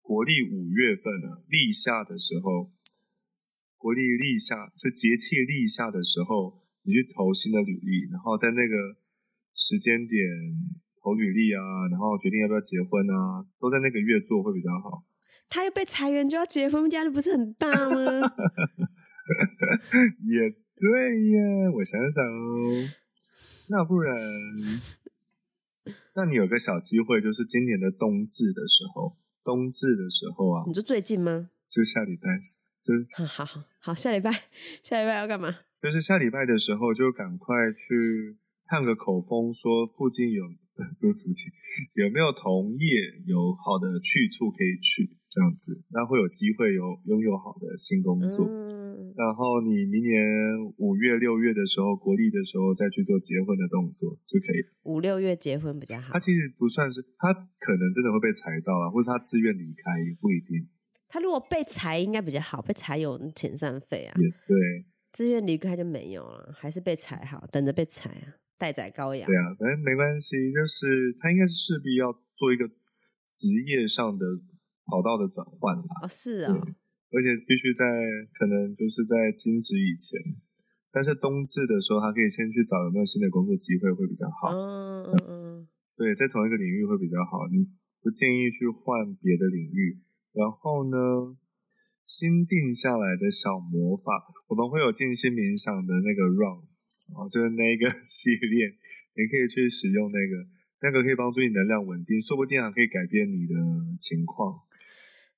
[0.00, 2.70] 国历五月份啊，立夏的时候，
[3.76, 8.96] 国历立夏就节气立夏的时候，你去投新的履历，然后在那个
[9.54, 10.28] 时间点
[11.02, 15.04] 投履历啊，然后决定要不要结婚啊，都在那个月做会比较好。
[15.48, 17.96] 他又被裁员就要结婚，压力不是很大吗？
[20.24, 22.88] 也对呀，我想想哦。
[23.72, 24.14] 那不然，
[26.14, 31.48] 那你有个小机会，就是今年的冬至的时候，冬至的时候啊，你说最近吗？
[31.70, 32.38] 就下礼拜，
[32.82, 34.30] 就好好好，下礼拜，
[34.82, 35.56] 下礼拜要干嘛？
[35.80, 40.44] 就是下礼拜的时候，就赶快去探个口风，说附近有
[41.00, 41.50] 不是附近
[41.94, 42.86] 有没有同业
[43.24, 48.46] 有好的去处可以去，这样子，那会有机会有拥有好的新工作。
[49.16, 50.20] 然后你明年
[50.78, 54.64] 五月六月的时候，国历的时候再去做结婚的动作就可以。
[54.82, 56.12] 五六月结婚比较好。
[56.12, 60.68] 他其实不算是，他可能真的会被裁到啊，或是他自愿离开也不一定。
[61.08, 64.14] 他如果被裁应该比较好，被裁有遣散费啊。
[64.18, 64.86] 也对。
[65.12, 69.26] 自愿离开就没有了，还是被裁好，等着被裁啊，待宰羔羊。
[69.26, 72.66] 对啊，反正没关系，就是他应该是势必要做一个
[73.28, 74.24] 职业上的
[74.86, 75.84] 跑道的转换啦。
[76.02, 76.56] 哦，是啊。
[77.12, 77.84] 而且必须在
[78.32, 80.18] 可能就是在金值以前，
[80.90, 84.48] 但是冬至的时候，他可以先去找有没有新的工作机会会比较好。
[84.48, 87.46] 嗯嗯，对，在同一个领域会比较好。
[87.52, 87.68] 你
[88.00, 90.00] 不建议去换别的领域。
[90.32, 91.36] 然后呢，
[92.08, 96.64] 新定下来的小魔法，我们会有静心冥想的那个 run，
[97.12, 98.72] 哦，就是那个 系列，
[99.12, 100.48] 你可以去使用那个，
[100.80, 103.54] 那个可以帮助你能量稳定，说不定还可以改变你的
[104.00, 104.56] 情况。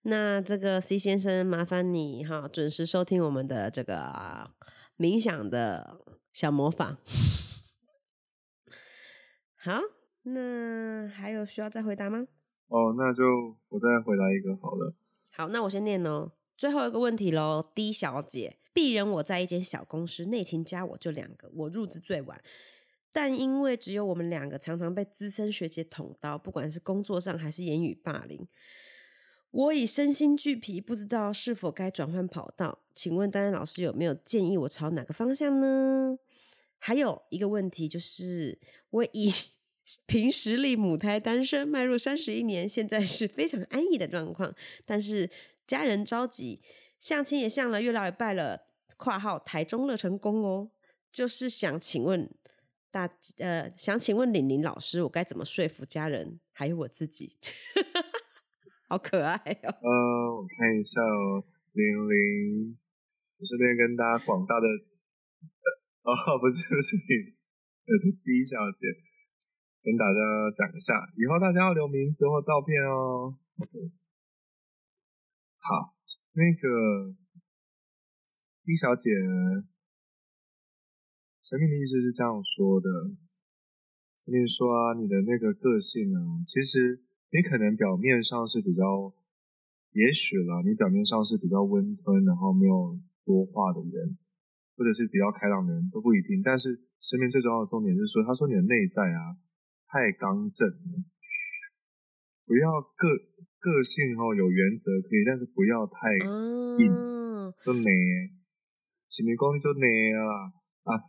[0.07, 4.51] 那这个 C 先生，麻烦你哈，准时收听我们的这个
[4.99, 5.99] 冥想的
[6.31, 6.99] 小模仿。
[9.57, 9.81] 好，
[10.25, 12.27] 那还有需要再回答吗？
[12.69, 13.25] 哦，那就
[13.71, 14.95] 我再回答一个好了。
[15.31, 16.33] 好，那我先念哦。
[16.55, 22.39] 最后一个问题喽，D 小姐，鄙人我在一间小公司，内勤加我就两个，我入职最晚，
[23.11, 28.47] 但因为只有我们两个，常常被资深学姐捅刀，不管是工作上还是言语霸凌。
[29.55, 32.81] 我已身心俱疲，不知道是否该转换跑道。
[32.93, 36.19] 请问丹丹老师有没有建议我朝哪个方向呢？
[36.77, 38.59] 还有一个问题就是，
[38.91, 39.33] 我以
[40.07, 44.53] 凭实力母胎单身迈入三十一年，现在是非常安逸的状况。
[44.85, 45.31] 但是
[45.69, 46.61] 家人着急，
[46.99, 50.73] 相亲也相了，月老也拜了，括号台中乐成宫哦。
[51.13, 52.29] 就是想请问
[52.91, 57.37] 大呃，想请问玲玲老师，我该怎么说服家人，还有我自己？
[58.95, 59.75] 好可爱哦！
[59.75, 59.91] 呃，
[60.39, 61.43] 我看一下哦，
[61.73, 62.79] 玲玲，
[63.35, 64.67] 我这边跟大家广大的，
[66.07, 67.35] 哦，不是不是你，
[67.91, 67.91] 呃，
[68.23, 68.87] 第一小姐，
[69.83, 70.21] 跟大家
[70.55, 73.35] 讲一下，以后大家要留名字或照片哦。
[75.59, 75.99] 好，
[76.39, 77.17] 那个
[78.63, 79.11] 一小姐，
[81.43, 82.89] 神明的意思是这样说的。
[84.25, 87.03] 跟你说啊，你的那个个性啊，其实
[87.35, 89.11] 你可能表面上是比较，
[89.91, 92.95] 也许啦，你表面上是比较温吞，然后没有
[93.27, 94.17] 多话的人，
[94.79, 96.41] 或者是比较开朗的人都不一定。
[96.41, 99.35] 但是身边最重要的重点是说，他说你的内在啊
[99.91, 100.95] 太刚正了，
[102.47, 103.35] 不要个。
[103.65, 106.13] 个性哈有原则可以，但是不要太
[106.77, 106.93] 硬，
[107.65, 107.89] 就黏，
[109.09, 110.53] 前面讲就黏啊
[110.85, 111.01] 啊！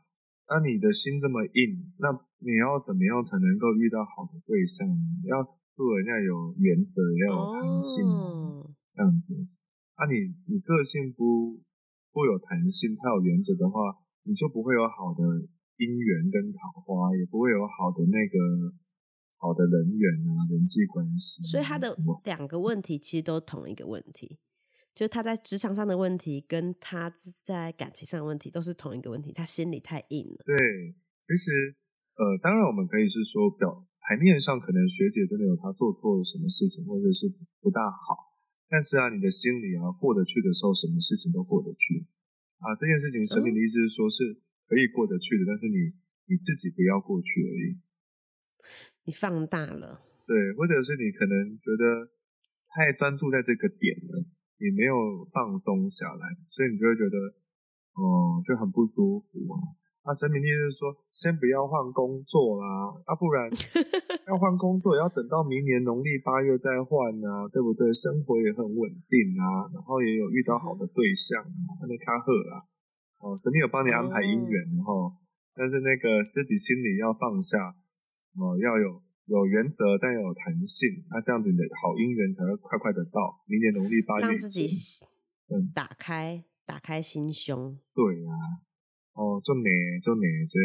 [0.47, 4.95] 那你的心这么硬，那你要怎么样才能够遇到好的对象呢？
[5.27, 5.43] 要
[5.75, 8.01] 做人要有原则，要有弹性，
[8.89, 9.35] 这样子。
[9.95, 11.59] 啊，你你个性不
[12.11, 15.21] 不有弹性，太有原则的话，你就不会有好的
[15.77, 18.73] 姻缘跟桃花，也不会有好的那个。
[19.37, 24.39] 好的人缘啊，人际关系，所以他的两个问题其实都同一个问题，
[24.95, 27.13] 就是他在职场上的问题，跟他
[27.43, 30.41] 在感情上的问题都是同一个问题，他心里太硬了。
[30.45, 30.57] 对，
[31.27, 31.75] 其实
[32.15, 37.25] 呃，当然我们可以是说表台面上可能学姐真的有她做错了什么事情，或者是
[37.59, 38.29] 不大好，
[38.69, 42.05] 但是啊，你的心里啊过得去的时候，什么事情都过得去
[42.61, 42.77] 啊。
[42.77, 44.37] 这件事情神明的意思是说是
[44.69, 45.89] 可以过得去的，但是你
[46.29, 47.81] 你自己不要过去而已。
[49.05, 52.09] 你放大了，对，或者是你可能觉得
[52.69, 54.21] 太专注在这个点了，
[54.61, 57.17] 你没有放松下来，所以你就会觉得，
[57.97, 59.57] 哦，就很不舒服啊。
[60.05, 63.49] 那神明意思是说，先不要换工作啦，啊，不然
[64.29, 67.91] 要换工作也要等到明年农历八月再换啊，对不对？
[67.91, 72.61] 生活也很稳定啊，然后也有遇到好的对象啊，那你卡赫啊，
[73.19, 74.93] 哦，神明有帮你安排姻缘哈，
[75.57, 77.57] 但是那个自己心里要放下。
[78.35, 79.01] 哦，要有
[79.31, 83.41] 有原则，但要有弹性，那这样子你的好姻缘才会快快的到。
[83.47, 84.67] 明年农历八月，让自己
[85.47, 87.79] 嗯打开打开心胸。
[87.95, 88.31] 对呀，
[89.15, 89.69] 哦，就美
[90.01, 90.59] 就美这。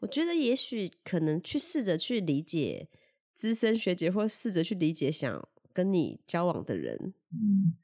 [0.00, 2.88] 我觉得也许可能去试着去理解
[3.34, 7.78] 资深学姐，或试着去理解想跟你交往的人，嗯，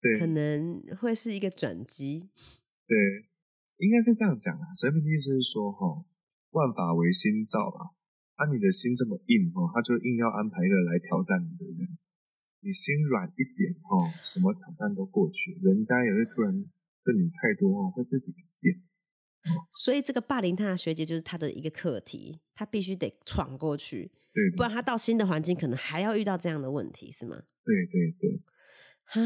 [0.00, 2.30] 对，可能会是一个转机。
[2.86, 2.96] 对，
[3.78, 4.74] 应该是这样讲啊。
[4.74, 6.04] 神明的意思是说，哈。
[6.52, 7.92] 万法唯心造啊！
[8.36, 11.98] 啊，你的心这么硬哦，他就硬要安排一个来挑战你的人。
[12.60, 16.64] 你心软一点哦，什么挑战都过去，人家也会突然
[17.04, 18.82] 对你太多哦，会自己改变。
[19.72, 27.42] 所以这个霸凌他的学姐就是他的一个课题，他必须得闯过去，对，不然他到新的环境可能还要遇到这样的问题，是吗？
[27.64, 28.42] 对对对，
[29.04, 29.22] 啊，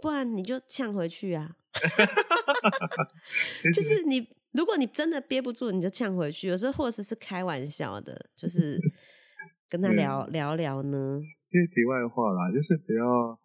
[0.00, 1.56] 不然你就呛回去啊，
[3.74, 4.28] 就是你。
[4.52, 6.46] 如果你真的憋不住，你就呛回去。
[6.46, 8.78] 有时候或者是开玩笑的，就是
[9.66, 11.22] 跟他聊聊聊呢。
[11.46, 13.40] 其实题外话啦，就是不要。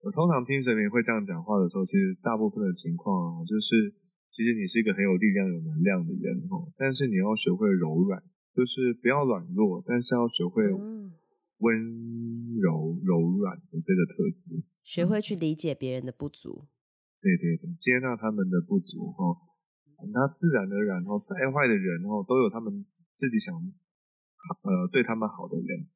[0.00, 3.92] 我通常听神明会这样讲话的时候，其实大部分的情况就是，
[4.28, 6.72] 其实你是一个很有力量、有能量的人哦。
[6.76, 8.22] 但是你要学会柔软，
[8.56, 10.64] 就是不要软弱，但是要学会
[11.58, 11.68] 温
[12.56, 16.64] 柔、柔软的这个特质，学会去理解别人的不足。
[17.20, 19.36] 对对对，接纳他们的不足哦。
[20.14, 25.86] 那自然而然哦，再坏的人哦，都有他们自己想呃对他们好的人，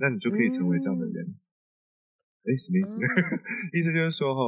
[0.00, 1.36] 那你就可以成为这样的人。
[2.44, 2.96] 哎，什么意思？
[3.76, 4.40] 意思就是说哈，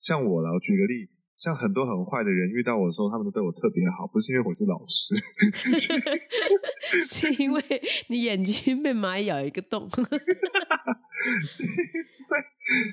[0.00, 5.14] 像我啦，我举个例，像很多很坏的人遇到我的时候，他们都对我特别好，不是因为我是老师，
[7.04, 7.62] 是因为
[8.08, 9.88] 你眼睛被蚂蚁咬一个洞，
[11.48, 11.74] 是因为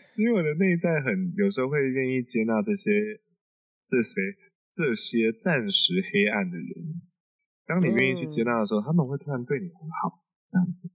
[0.10, 2.92] 是因为我的内在很有时候会愿意接纳这些
[3.88, 4.22] 这些。
[4.76, 6.66] 这些暂时黑暗的人，
[7.68, 10.90] 当你愿意去接纳的时候，他们会突然对你很好，这样子。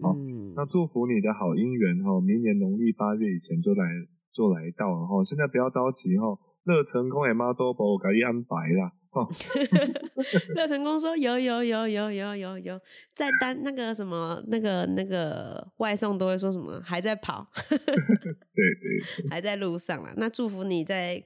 [0.00, 0.16] 好，
[0.54, 3.84] 那祝福你的好姻缘哈，明年农历八月以前就来
[4.32, 5.22] 就来到了哈。
[5.24, 8.92] 现在不要着急哈，乐成功诶，妈祖婆给你安排啦。
[10.56, 12.80] 乐成功说有有有有有有有，
[13.14, 20.14] 在单那个什么那个那个外送都会说什么还在跑， 对对，还在路上啦。
[20.16, 21.22] 那祝福你在。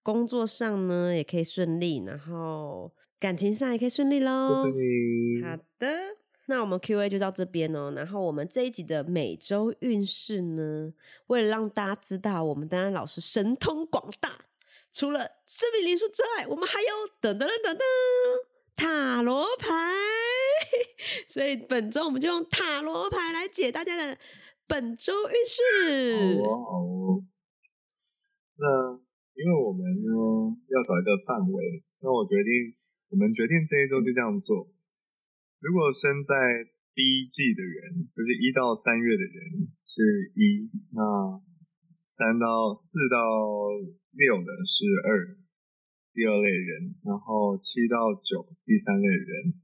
[0.00, 2.90] 工作上呢也可以顺利，然后
[3.20, 4.64] 感情上也可以顺利喽。
[4.64, 5.86] 好的，
[6.48, 7.92] 那我们 Q A 就到这边哦。
[7.94, 10.92] 然后我们这一集的每周运势呢，
[11.26, 14.46] 为了让大家知道我们丹丹老师神通广大，
[14.90, 16.88] 除了生命灵数之外，我们还有
[17.20, 17.82] 噔噔噔噔噔
[18.74, 19.68] 塔罗牌。
[21.28, 24.18] 所以本周我们就用塔罗牌来解大家的
[24.66, 26.42] 本周运势。
[26.42, 27.24] 好哦，
[28.56, 29.00] 那。
[29.38, 30.10] 因为我们呢
[30.66, 32.74] 要找一个范围，那我决定，
[33.08, 34.66] 我们决定这一周就这样做。
[35.60, 36.34] 如果生在
[36.94, 41.02] 第一季的人，就是一到三月的人是一，那
[42.06, 43.18] 三到四到
[44.14, 45.34] 六的是二，
[46.14, 49.58] 第二类人，然后七到九第三类人，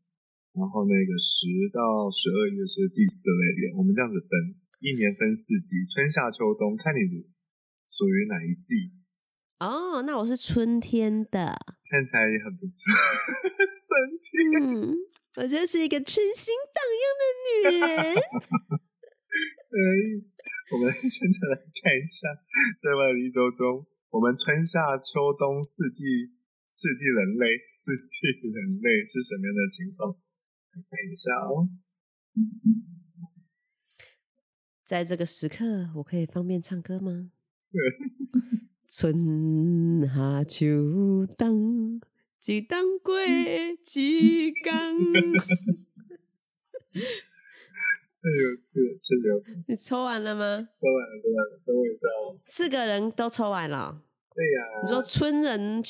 [0.54, 3.78] 然后那个十到十二月是第四类人。
[3.78, 7.06] 我们这样子分，一年分四季，春夏秋冬，看你
[7.86, 8.90] 属于哪一季。
[9.60, 11.54] 哦，那我是春天的，
[11.88, 12.90] 看起来也很不错。
[13.78, 14.94] 春天，嗯，
[15.36, 18.22] 我就是一个春心荡漾的女人。
[20.72, 22.28] 我们现在来看一下，
[22.80, 26.30] 在外的一周中，我们春夏秋冬四季
[26.66, 30.14] 四季人类四季人类是什么样的情况？
[30.70, 31.68] 来看一下哦。
[34.84, 37.32] 在这个时刻，我可以方便唱歌吗？
[38.86, 42.00] 春夏秋冬，
[42.46, 43.74] 一冬过一
[44.62, 44.72] 工。
[48.20, 49.26] 太有趣了，真的。
[49.68, 50.56] 你抽完了吗？
[50.56, 52.38] 抽完了，抽完了，等我一下哦。
[52.42, 54.02] 四个人都抽完了。
[54.34, 54.82] 对呀。
[54.82, 55.82] 你说春人、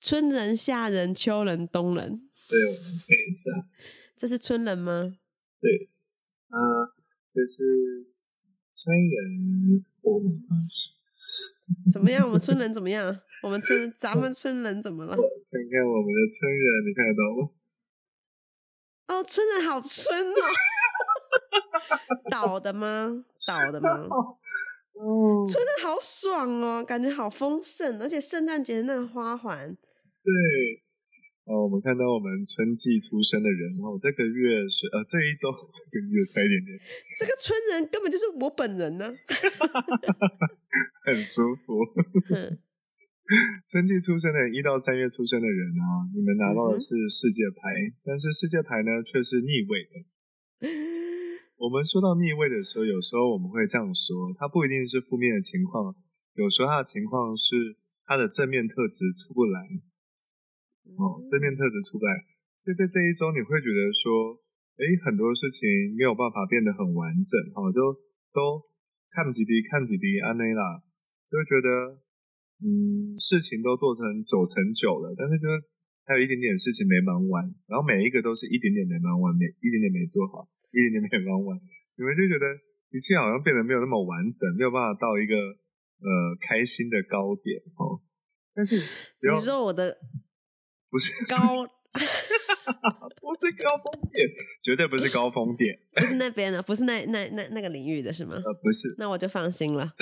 [0.00, 2.28] 春人、夏人、秋人、冬人。
[2.48, 3.68] 对，我们看一下。
[4.16, 5.16] 这是春人吗？
[5.60, 5.88] 对。
[6.48, 6.58] 啊，
[7.30, 8.06] 这是
[8.74, 9.84] 春人。
[10.02, 10.32] 我们
[11.92, 12.26] 怎么样？
[12.26, 13.20] 我们村人怎么样？
[13.42, 15.10] 我们村，咱们村人怎么了？
[15.12, 17.50] 看看我们的村人，你看得到吗？
[19.08, 20.40] 哦，村人好村哦。
[22.30, 23.24] 倒的吗？
[23.46, 24.06] 倒的吗？
[24.94, 29.76] 哦，村人好爽哦，感觉好丰盛，而且圣诞节的那个花环。
[30.22, 30.32] 对，
[31.48, 36.76] 哦，我们看到我们春季出生的人哦，这个月是呃这一周 这个月才一点点。
[37.18, 39.08] 这个春人根本就是我本人呢，
[41.08, 41.80] 很舒服。
[43.68, 50.04] 春季出生的人，一到三月出生的人啊，你们拿到的是世界牌，但是世界牌呢却是逆位的。
[51.56, 55.96] 我们说到逆位的时候，有时候我们会这样说，它不一定是负面的情况，
[56.36, 59.60] 有时候它的情况是它的正面特质出不来，
[60.96, 62.14] 哦，正面特质出不来，
[62.56, 64.32] 所以在这一周你会觉得说，
[64.80, 65.68] 哎，很多事情
[65.98, 67.92] 没有办法变得很完整，哦，就
[68.32, 68.62] 都
[69.12, 70.80] 看几滴看几滴安内啦，
[71.28, 72.00] 就会觉得，
[72.64, 75.54] 嗯，事情都做成九成九了，但是就是
[76.08, 80.48] 还有一点点事情没忙完，然后每一个都是一点点没忙完，没一点点没做好。
[80.70, 81.56] 一点点没忙完，
[81.96, 82.44] 你们就觉得
[82.92, 88.04] 一切好像变得没有那么完整，没有办法到一个呃开心的高点哦。
[88.52, 89.96] 但是你说我的
[90.90, 91.36] 不是高，
[93.20, 94.28] 不是高峰点，
[94.62, 98.34] 绝对不是高峰点， 不是那边的，不是那那那那个领域的是吗？
[98.36, 99.94] 呃，不是，那我就放心了。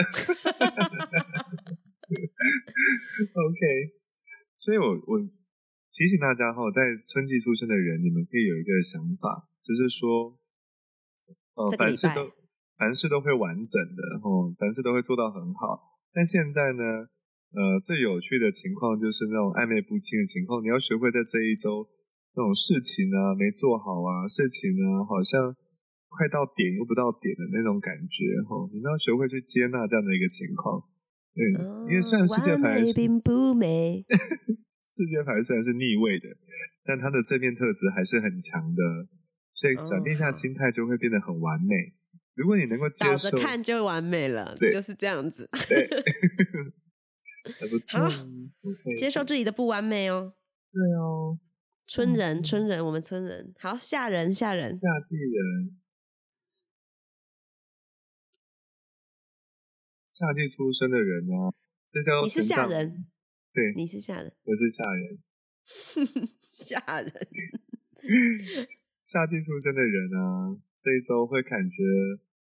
[3.34, 3.93] OK，
[4.57, 5.18] 所以我我
[5.93, 10.39] 提醒大家哈，在春季出生的人，你们可以有一个想法，就是说。
[11.57, 12.30] 呃，凡事都
[12.76, 15.89] 凡事都会完整的，然哦，凡事都会做到很好。
[16.12, 17.09] 但现在呢，
[17.57, 20.61] 呃，最有趣的情况就是那种暧昧不清的情况。
[20.63, 21.89] 你要学会在这一周，
[22.37, 25.57] 那种事情呢没做好啊，事情呢好像
[26.13, 30.85] 快到点又不到点的那种感觉，哈，你要学会去接纳这样的一个情况。
[31.33, 34.05] 嗯，因为虽然世界牌并不美，
[34.85, 36.29] 世界牌虽然是逆位的，
[36.85, 39.09] 但它的正面特质还是很强的。
[39.57, 41.75] 所以转变一下心态，就会变得很完美。
[42.35, 45.49] 如果你能够接受，看就完美了，对就是这样子。
[45.67, 45.89] 对，
[47.59, 48.01] 还不错。
[48.99, 50.35] 接受自己的不完美哦。
[50.73, 51.39] 对哦。
[51.81, 53.55] 村人，村人，我们村人。
[53.59, 55.79] 好，吓人，吓人，夏季人。
[60.11, 61.53] 夏季出生的人呢？
[61.89, 63.07] 这叫你是吓人。
[63.53, 64.35] 对，你是吓人。
[64.45, 65.18] 我是吓人。
[66.43, 67.13] 吓人。
[69.01, 71.77] 夏季出生的人啊，这一周会感觉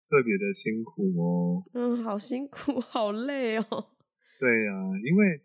[0.09, 1.65] 特别的辛苦哦。
[1.75, 3.94] 嗯，好辛苦，好累哦。
[4.45, 4.73] 对呀，
[5.09, 5.41] 因为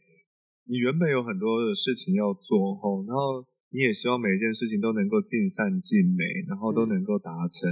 [0.67, 7.71] 你原本有很多的事情要做吼，然后你也希望每一件事情都能够尽善尽美，然后都能够达成，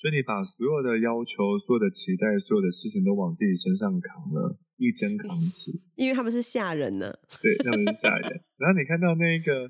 [0.00, 5.82] 所以你把所有的要求、所有的期待、所有的事情都往自己身上扛了，一肩扛起。
[5.94, 7.12] 因为他们是吓人呢。
[7.36, 8.40] 对，他们是吓人。
[8.56, 9.68] 然后你看到那个。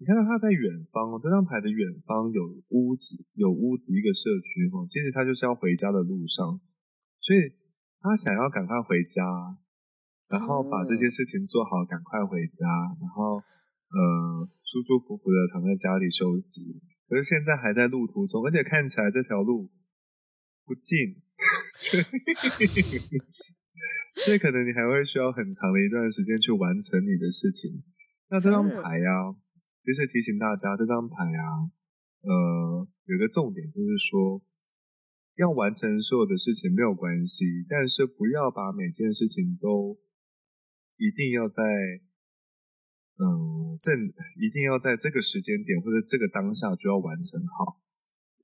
[0.00, 2.40] 你看到他在远方哦，这张牌的远方有
[2.70, 6.58] 屋子，有屋子一个社区哦，其实他就是要回家的路上，
[7.20, 7.52] 所以
[8.00, 9.20] 他想要赶快回家，
[10.30, 12.64] 然后把这些事情做好，赶快回家，
[13.00, 16.80] 然后呃舒舒服服的躺在家里休息。
[17.08, 19.68] 可是现在还在路途中，而且看起来这条路
[20.64, 21.20] 不近，
[24.24, 27.82] 所以可能你还会需要很长的一段时间去完成你的事情。
[28.30, 29.34] 那这张牌呀。
[29.82, 31.64] 其实提醒大家，这张牌啊，
[32.20, 34.40] 呃，有一个重点就是说，
[35.36, 39.98] 要完成所有的事情没有关系，但是不要把每件事情都
[41.00, 41.64] 一定要在
[43.16, 47.80] 嗯正一定要在这个时间点或者这个当下就要完成好，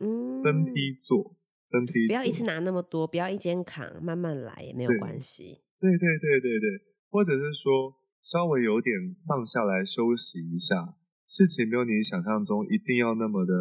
[0.00, 1.36] 嗯，分批做，
[1.68, 5.60] 分批不要一次拿那么多，不要一肩扛，慢慢来也没有对关系。
[5.78, 6.80] 对对对对对，
[7.10, 7.92] 或者是说
[8.22, 10.96] 稍微有点放下来休息一下，
[11.28, 13.52] 事情没有你想象中一定要那么的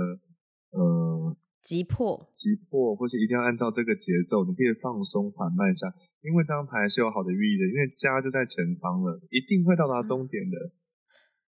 [0.71, 1.35] 呃
[1.65, 5.89] 急迫，急迫，或是一定要按照这个节奏，你可以放松缓慢下，
[6.21, 10.55] 因为这张牌是有好的寓意的，因为家就在前方了，一定会到达终点的。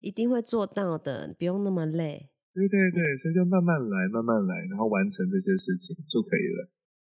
[0.01, 2.29] 一定会做到的，不用那么累。
[2.53, 6.69] 对对对，所以就慢慢来，慢慢来，然后完成这些事情就可以了，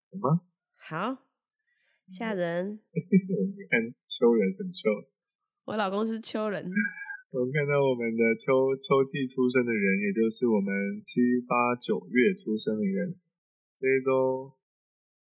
[0.10, 0.42] 好吗？
[0.80, 1.18] 好，
[2.08, 2.80] 吓人！
[2.96, 4.88] 你看秋人很秋。
[5.68, 6.64] 我老公是秋人，
[7.34, 13.18] 我们看到我们的秋秋季出生的人，也就是我们七八九月出生的人，
[13.74, 14.54] 这一周，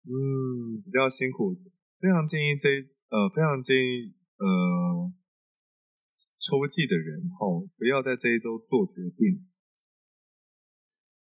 [0.06, 1.58] 嗯，比较辛苦，
[2.00, 2.70] 非常建议这
[3.10, 5.10] 呃，非常建议呃，
[6.38, 9.42] 秋季的人吼、不要在这一周做决定。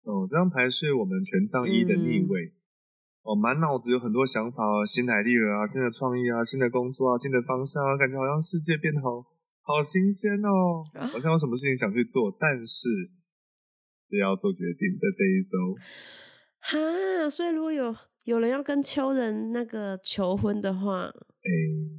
[0.05, 2.55] 哦，这张牌是我们权杖一的逆嗯位。
[3.21, 9.23] 哦，满脑子有很多想法啊，新的 idea 啊，新的创意啊，新的工作啊，新的方向啊，感觉好像世界变得好
[9.63, 12.89] 好新鲜哦，啊好像有什么事情想去做，但是
[14.09, 15.77] 也要做决定，在这一周。
[16.61, 21.51] 哈，所以如果有有人要跟秋人那个求婚的话，哎，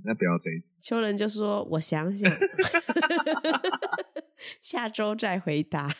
[0.05, 2.31] 那不要这一周秋人就说：“我想想，
[4.61, 5.89] 下周再回答。”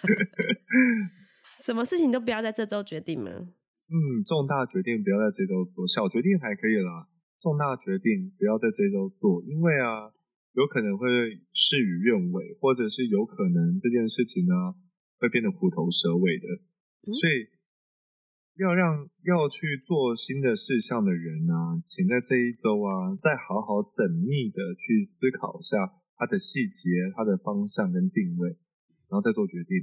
[1.58, 3.32] 什么事情都不要在这周决定吗？
[3.32, 7.08] 嗯，重大决定不要在这周做，小决定还可以啦。
[7.40, 10.12] 重大决定不要在这周做，因为啊，
[10.54, 11.08] 有可能会
[11.54, 14.54] 事与愿违，或者是有可能这件事情呢
[15.20, 16.48] 会变得虎头蛇尾的。
[17.08, 17.50] 嗯所以
[18.60, 25.78] 要让要去做新的事项的人呢、请在这一周啊，再好好缜密的去思考一下
[26.18, 28.50] 它的细节、它的方向跟定位，
[29.10, 29.80] 然后再做决定。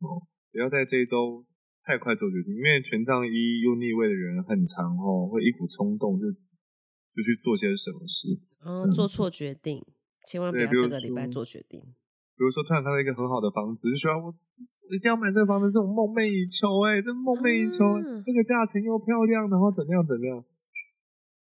[0.00, 1.46] 哦，不要在这一周
[1.84, 8.40] 太快做决定，因为权杖一又逆位的人很长哦，会一股冲动就就去做些什么事。
[8.64, 9.84] 哦，嗯做错决定，
[10.28, 11.80] 千万不要这个礼拜说做决定。
[12.36, 20.38] 比如说，突然看到一个很好的房子，就说我我一定要买这个房子，这种梦寐以求、哎，这梦寐以求，啊这个价钱又漂亮，然后怎么样怎么样，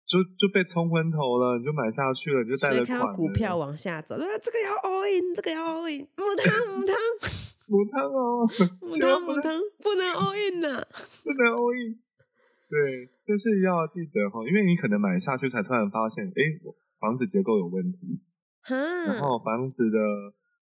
[0.09, 3.05] 就就被冲昏头了，你就买下去了，你就贷所以了款了。
[3.05, 6.95] 看到股票往下走，啊，这个要 all in，这个要 all in，母汤母汤
[7.69, 8.47] 母汤哦，
[8.81, 9.53] 母汤母汤，
[9.83, 10.81] 不能 all in 呐、
[11.21, 11.99] 不能 all in。
[12.73, 16.41] 对，就是要记得哈，因为你可能买下去才突然发现，哎，
[16.99, 18.19] 房子结构有问题，
[18.67, 19.97] 然哈，后房子的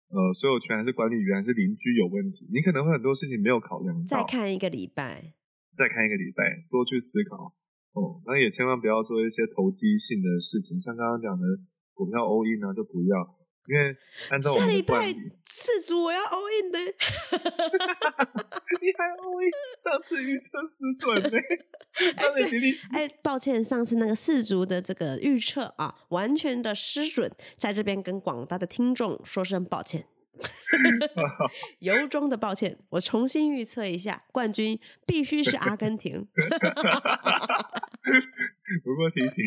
[0.09, 4.19] 呃所有权还是管理员还是邻居有问题，你可能会很多事情没有考量到。
[4.19, 5.33] 再看一个礼拜，
[5.73, 7.55] 再看一个礼拜，多去思考
[7.93, 8.21] 哦。
[8.27, 11.47] 那也千万不要做一些投机性的事情，像刚刚讲的
[11.95, 13.17] 股票 all in 啊，就不要，
[13.67, 13.97] 因为
[14.31, 16.79] 按照我们下礼拜的惯例，四组我要 all in 的，
[18.81, 19.51] 你还 all in，
[19.83, 21.41] 上次预测失准呢、当
[22.93, 30.07] 哎，抱歉，上次那个四足的这个预测啊，完全的失准，在这边跟广大的听众说声抱歉，
[31.79, 32.79] 由衷的抱歉。
[32.91, 36.27] 我重新预测一下，冠军必须是阿根廷。
[38.85, 39.45] 不过提醒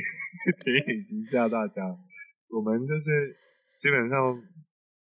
[0.58, 1.82] 提醒一下大家，
[2.50, 3.36] 我们就是
[3.78, 4.18] 基本上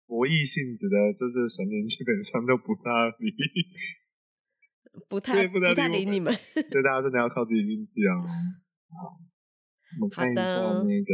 [0.07, 3.33] 博弈性质的，就是神明基本上都不大理，
[5.09, 6.33] 不太对不太太理你们。
[6.33, 8.23] 所以大家真的要靠自己运气啊。
[8.23, 9.19] 好，
[10.01, 10.43] 我们看一下
[10.83, 11.11] 那个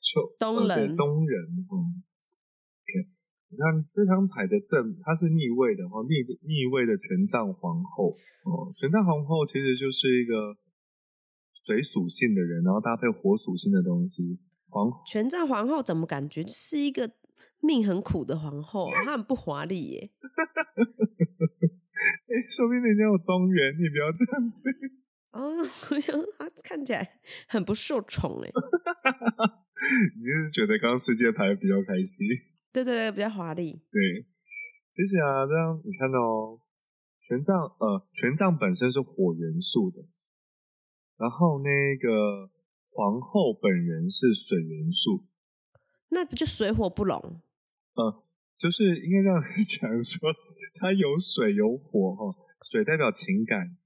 [0.00, 1.72] 秋东呃对人东人嗯
[2.82, 3.08] ，OK，
[3.50, 8.10] 你看这张牌的正它是逆位的哦，逆逆位的权杖皇后
[8.44, 10.56] 哦，权杖皇后其实就是一个
[11.66, 14.38] 水属性的人，然后搭配火属性的东西。
[14.70, 17.10] 皇权杖皇后怎么感觉是一个
[17.60, 18.92] 命很苦的皇后、啊？
[19.04, 20.10] 她很不华丽耶。
[22.28, 24.62] 哎，说不定人家有庄园，你不要这样子。
[25.32, 25.58] 哦，
[25.90, 28.50] 我想她看起来很不受宠哎。
[30.16, 32.26] 你就是觉得刚刚世界牌比较开心。
[32.72, 33.72] 对对对，比较华丽。
[33.90, 34.26] 对，
[34.94, 36.60] 其实啊，这样你看到哦，
[37.20, 40.06] 权杖呃，权杖本身是火元素的，
[41.16, 42.50] 然后那个
[42.90, 45.26] 皇后本人是水元素，
[46.10, 47.40] 那不就水火不容？
[47.98, 48.22] 呃，
[48.56, 50.30] 就是应该这样讲说，
[50.78, 52.32] 它有水有火哈、
[52.70, 53.76] 水代表情感，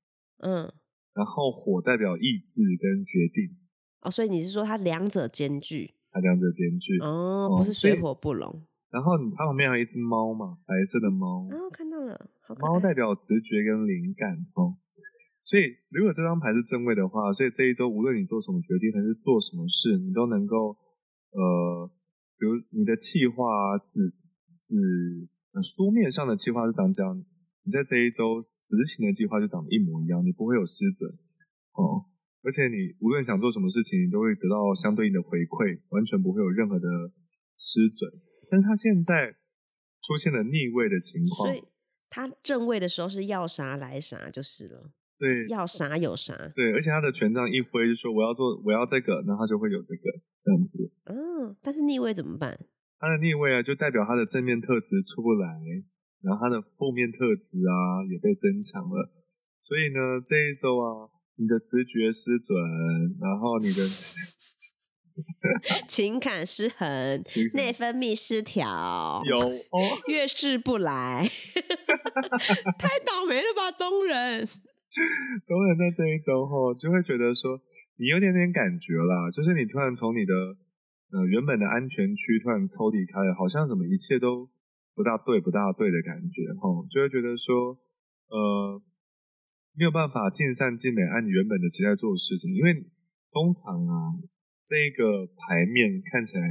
[0.44, 0.70] 嗯，
[1.14, 3.56] 然后火代表意志跟决定，
[4.02, 5.94] 哦，所以你是说它两者兼具？
[6.10, 6.98] 它两者兼具。
[7.01, 8.66] 哦，哦不是水火不容。
[8.90, 14.76] 然后它旁边还有一只猫嘛，白色的猫，哦，看到了，好猫代表直觉跟灵感哦。
[15.40, 20.76] 所以如果这张牌是正位的话，所以这一周无论你做什么决定还是做什么事，你都能够
[21.32, 21.90] 呃，
[22.43, 24.10] 比如你的计划纸
[24.59, 24.74] 纸
[25.52, 27.14] 呃书面上的计划是长这样，
[27.62, 31.09] 你在这一周执行的计划就长得一模一样，你不会有失准
[31.74, 32.10] 哦。
[32.43, 36.89] 而且你无论想做什么事情，你都会得到相对应的回馈，完全不会有任何的
[37.56, 38.10] 失准。
[38.51, 39.36] 但是他现在
[40.02, 41.62] 出现了逆位的情况，所以
[42.10, 44.90] 他正位的时候是要啥来啥就是了。
[45.22, 46.34] 对，要啥有啥。
[46.56, 50.02] 对，而且他的权杖一挥就说我要做我要这个，然后他就会有这个
[50.42, 50.90] 这样子。
[51.04, 52.58] 嗯，但是逆位怎么办？
[52.98, 55.46] 他的逆位啊，就代表他的正面特质出不来，
[56.22, 59.12] 然后他的负面特质啊也被增强了。
[59.60, 61.08] 所以呢，这一周啊。
[61.36, 62.54] 你的直觉失准，
[63.18, 63.82] 然后你的
[65.88, 67.18] 情感失衡，
[67.54, 71.26] 内分泌失调，有哦，月事不来，
[72.78, 74.46] 太倒霉了吧，东人。
[75.48, 77.60] 东人在这一周后就会觉得说，
[77.97, 80.35] 你有点点感觉啦，就是你突然从你的
[81.12, 84.48] 呃原本的安全区突然抽离开了，好像什么一切都
[84.94, 87.78] 不大对，不大对的感觉，哈，就会觉得说，
[88.28, 88.82] 呃。
[89.74, 92.74] 没有办法尽善尽美，按你原本的期待做事情，因为
[93.32, 94.12] 通常啊，
[94.69, 96.44] 这个牌面看起来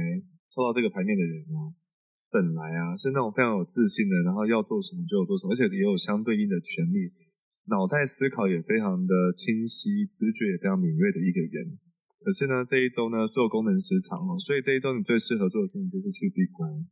[0.50, 1.70] 抽到这个牌面的人啊，
[2.32, 7.14] 本来啊是那种非常有自信的，然后要做什么就有做什么，而且也有相对应的权利，
[7.72, 11.78] 脑袋思考也非常的清晰，直觉也非常敏锐的一个人。
[12.20, 16.86] 可是呢，这一周呢，所有功能失常哦，所以这一周你最适合做的事情就是去闭关，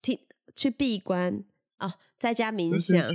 [0.00, 0.16] 听
[0.54, 1.44] 去闭关
[1.80, 3.10] 哦，在家冥想，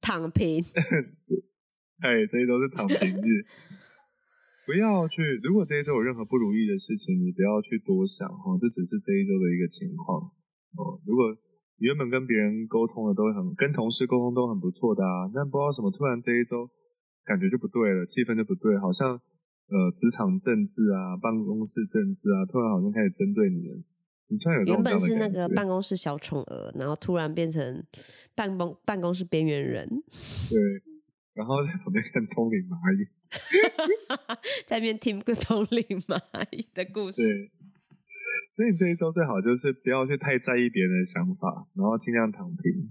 [0.00, 0.64] 躺平。
[2.00, 3.44] 哎，这一周是躺平日，
[4.64, 5.20] 不要去。
[5.42, 10.22] 如果这一周有任何不如意的事情，你不要去多想哈，这只是这一周的一个情况
[10.78, 11.02] 哦。
[11.04, 11.36] 如果
[11.78, 16.68] 原本跟别人沟通的都很，跟同事沟通都很不错的啊，但不知道什么突然这一周
[17.24, 23.76] 感觉就不对了，气氛就不对，好像呃职场政治啊，办公室政治啊，突然好像开始针对你了。
[24.30, 27.82] 你突然有原本是那个办公室小宠儿，然后突然变成
[28.34, 29.88] 办公办公室边缘人，
[30.50, 30.58] 对。
[31.34, 33.06] 然后在旁边看通灵蚂蚁，
[34.66, 37.22] 在边听个通灵蚂蚁的故事。
[37.22, 37.50] 对，
[38.56, 42.90] 所以你这一周最好就是不要去太在意别人的想法，然后尽量躺平，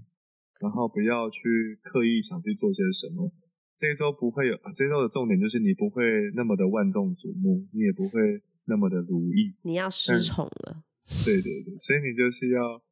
[0.60, 3.32] 然后不要去刻意想去做些什么。
[3.76, 6.02] 这一周不会有，这一周的重点就是你不会
[6.34, 9.54] 那么的万众瞩目，你也不会那么的如意。
[9.62, 10.82] 你要失宠了。
[11.24, 12.82] 对对对，所以你就是要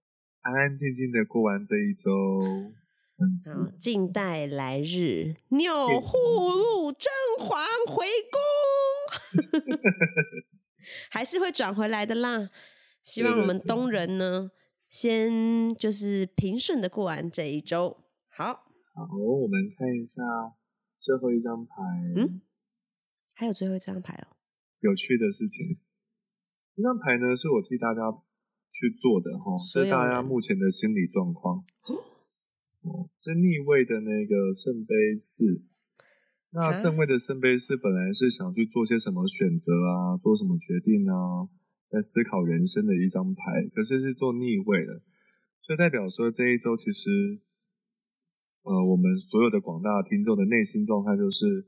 [0.43, 2.11] 安安静静的过完这一周。
[3.19, 8.39] 嗯，静待来日，钮祜禄甄嬛回宫，
[11.11, 12.51] 还是会转回来的啦。
[13.03, 14.51] 希望我们东人呢，
[14.89, 18.05] 先就是平顺的过完这一周。
[18.29, 18.53] 好，
[18.95, 20.23] 好，我们看一下
[20.99, 21.75] 最后一张牌。
[22.17, 22.41] 嗯，
[23.35, 24.37] 还有最后一张牌哦。
[24.81, 25.79] 有趣的事情，
[26.75, 28.01] 这张牌呢是我替大家
[28.71, 31.65] 去做的哈，是大家目前的心理状况。
[33.21, 35.61] 是逆位的那个圣杯四，
[36.57, 41.45] 那正位的圣杯是本来是想去做些什么选择啊，做什么决定啊，
[41.87, 45.03] 在思考人生的一张牌，可是是做逆位的，
[45.61, 47.43] 所以代表说这一周其实，
[48.63, 51.67] 呃，我们所有的广大听众的内心状态就是，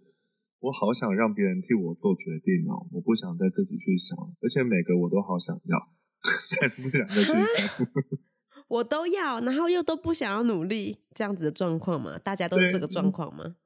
[0.61, 5.79] 我好想让别人替我做决定哦，我不想再自己去想，而且每个我都好想要，
[6.63, 7.87] 但不想再去想。
[8.69, 12.19] 我都要，然后又都不想要努力，这样子的状况嘛？
[12.19, 13.57] 大家都是这个状况吗？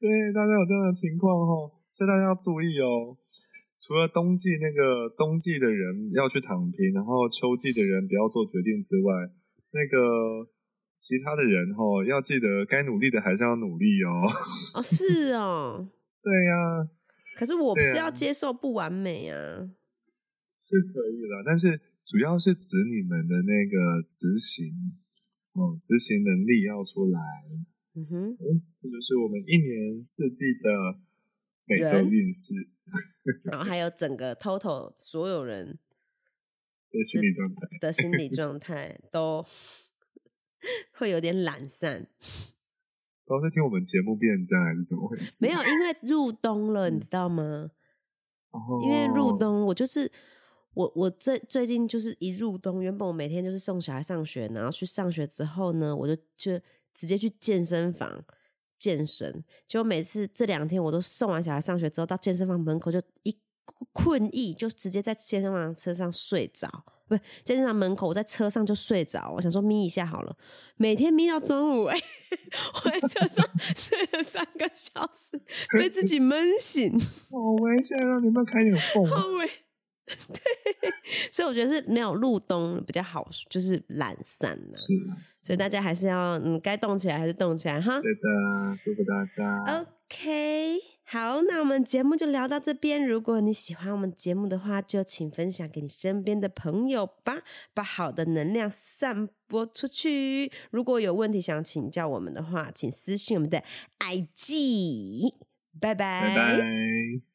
[0.00, 3.16] 对，大家有这样的情况哦，所以大家要注意哦。
[3.78, 9.12] 除了冬季那个冬季的人要去躺平，然后秋季的人不要做决定之外，
[9.72, 10.48] 那个
[10.98, 14.26] 其他的人哦，要记得该努力的还是要努力哦。
[14.74, 15.88] 哦，是哦。
[16.24, 16.88] 对呀。
[17.38, 19.36] 可是我不是要接受不完美啊。
[20.60, 21.80] 是可以了，但是。
[22.06, 24.66] 主要是指你们的那个执行，
[25.52, 27.20] 哦，执行能力要出来。
[27.94, 28.36] 嗯哼，
[28.80, 31.00] 这就是我们一年四季的
[31.66, 32.54] 每周运势，
[33.44, 35.78] 然后还有整个 total 所有人
[36.90, 39.44] 的心理状态的心理 状态都
[40.92, 42.06] 会有点懒散。
[43.26, 45.44] 都是听我们节目变这样还是怎么回事？
[45.44, 47.70] 没有，因为入冬了， 你知道吗？
[48.84, 50.10] 因为入冬，我就是。
[50.72, 56.52] 我我最最近就是一入冬，原本我每天就是送小孩上学，然后去上学之后呢，我就就
[56.94, 58.24] 直接去健身房
[58.78, 59.44] 健身。
[59.66, 63.38] 结果每次这两天我都送完小孩上学之后，到健身房门口就一
[63.92, 66.68] 困意，就直接在健身房车上睡着，
[67.06, 70.36] 不是在电视门口，我在车上就睡着，我想说眯一下好了，
[70.76, 71.96] 每天眯到中午，哎，
[72.84, 75.40] 我在车上 睡了三个小时，
[75.78, 76.92] 被自己闷醒，
[77.30, 78.18] 好危险啊！
[78.20, 79.48] 你们开点缝，好危。
[80.32, 80.90] 对，
[81.32, 84.72] 所以我觉得是没有入冬比较好，就是懒散了。
[84.72, 84.94] 是，
[85.42, 88.00] 所以大家还是要嗯，该动起来还是动起来哈。
[88.00, 89.64] 对的，祝福大家。
[89.80, 93.04] OK，好，那我们节目就聊到这边。
[93.06, 97.42] 如果你喜欢我们节目的话，就请分享给你身边的朋友吧，
[97.74, 100.50] 把好的能量散播出去。
[100.70, 103.62] 如果有问题想请教我们的话，请私信我们的
[103.98, 105.34] IG。
[105.80, 106.34] 拜拜。
[106.34, 107.29] 拜拜。